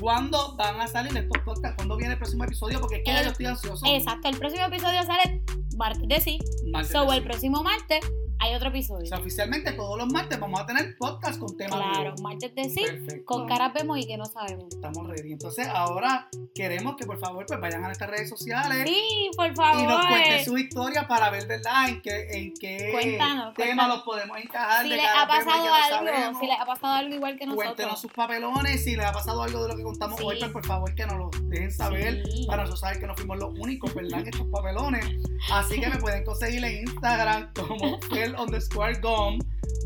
[0.00, 1.76] ¿Cuándo van a salir estos podcasts?
[1.76, 2.80] ¿Cuándo viene el próximo episodio?
[2.80, 3.86] Porque es que El- yo estoy ansioso.
[3.86, 5.42] Exacto, el próximo episodio sale
[5.76, 6.38] martes de sí.
[6.70, 7.28] Martes So, de el sí.
[7.28, 8.00] próximo martes
[8.44, 9.06] hay otro O episodio.
[9.06, 12.20] sea, oficialmente todos los martes vamos a tener podcast con temas Claro, nuevos.
[12.20, 12.82] martes de sí.
[12.84, 13.24] Perfecto.
[13.24, 14.66] Con caras vemos y que no sabemos.
[14.74, 15.32] Estamos ready.
[15.32, 18.84] Entonces, ahora queremos que por favor pues vayan a nuestras redes sociales.
[18.86, 19.82] Sí, por favor.
[19.82, 21.88] Y nos cuenten su historia para ver, ¿verdad?
[21.88, 23.96] En qué, en qué Cuéntanos, tema cuéntanos.
[23.96, 24.82] los podemos encajar.
[24.84, 26.40] si les ha pasado algo, sabemos.
[26.40, 27.66] si les ha pasado algo igual que nosotros.
[27.74, 28.84] Cuéntenos sus papelones.
[28.84, 30.24] Si les ha pasado algo de lo que contamos Sí.
[30.26, 32.22] hoy, pues por favor que nos lo dejen saber.
[32.30, 32.44] Sí.
[32.46, 34.20] Para nosotros saber que no fuimos los únicos, ¿verdad?
[34.20, 35.04] En estos papelones.
[35.50, 39.38] Así que me pueden conseguir en Instagram como el underscore gom,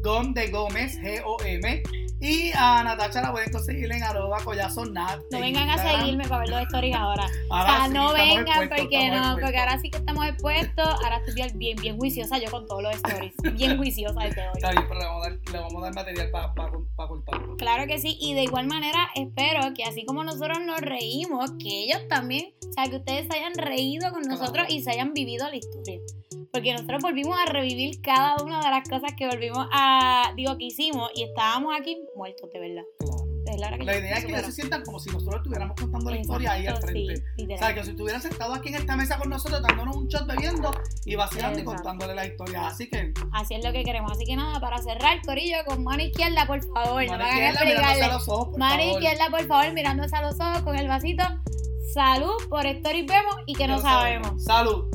[0.02, 1.82] gom de Gómez, G-O-M.
[2.20, 5.20] Y a Natacha la pueden conseguir en arroba collazo nat.
[5.30, 6.00] No en vengan a Instagram.
[6.00, 7.26] seguirme para ver los stories ahora.
[7.48, 9.40] O Ahora sea, sí, no vengan expuestos, porque no, expuestos.
[9.40, 10.86] porque ahora sí que estamos expuestos.
[11.04, 13.34] Ahora estoy bien, bien, juiciosa yo con todos los stories.
[13.54, 14.52] Bien juiciosa desde hoy.
[14.56, 17.56] Está bien, pero le vamos a dar, le vamos a dar material para cortarlo.
[17.56, 21.84] Claro que sí, y de igual manera espero que así como nosotros nos reímos, que
[21.84, 24.74] ellos también, o sea, que ustedes se hayan reído con nosotros Claro.
[24.74, 26.00] y se hayan vivido la historia.
[26.52, 30.64] Porque nosotros volvimos a revivir cada una de las cosas que volvimos a, digo, que
[30.64, 32.82] hicimos y estábamos aquí muertos, de verdad.
[32.98, 33.24] Claro.
[33.48, 36.18] Es la, La idea es que ellos se sientan como si nosotros estuviéramos contando la
[36.18, 37.14] historia ahí al frente.
[37.38, 40.06] sí, O sea, que si estuvieran sentados aquí en esta mesa con nosotros, dándonos un
[40.06, 40.70] shot bebiendo
[41.06, 42.66] y vacilando y contándole la historia.
[42.66, 44.12] Así que, Así es lo que queremos.
[44.12, 47.02] Así que nada, para cerrar, Corillo, con mano izquierda, por favor.
[47.06, 49.02] no mano izquierda, mirándose a los ojos, por Mano favor.
[49.02, 51.24] izquierda, por favor, mirándose a los ojos con el vasito.
[51.94, 54.44] Salud por Stories Vemos y que no sabemos.
[54.44, 54.94] Salud.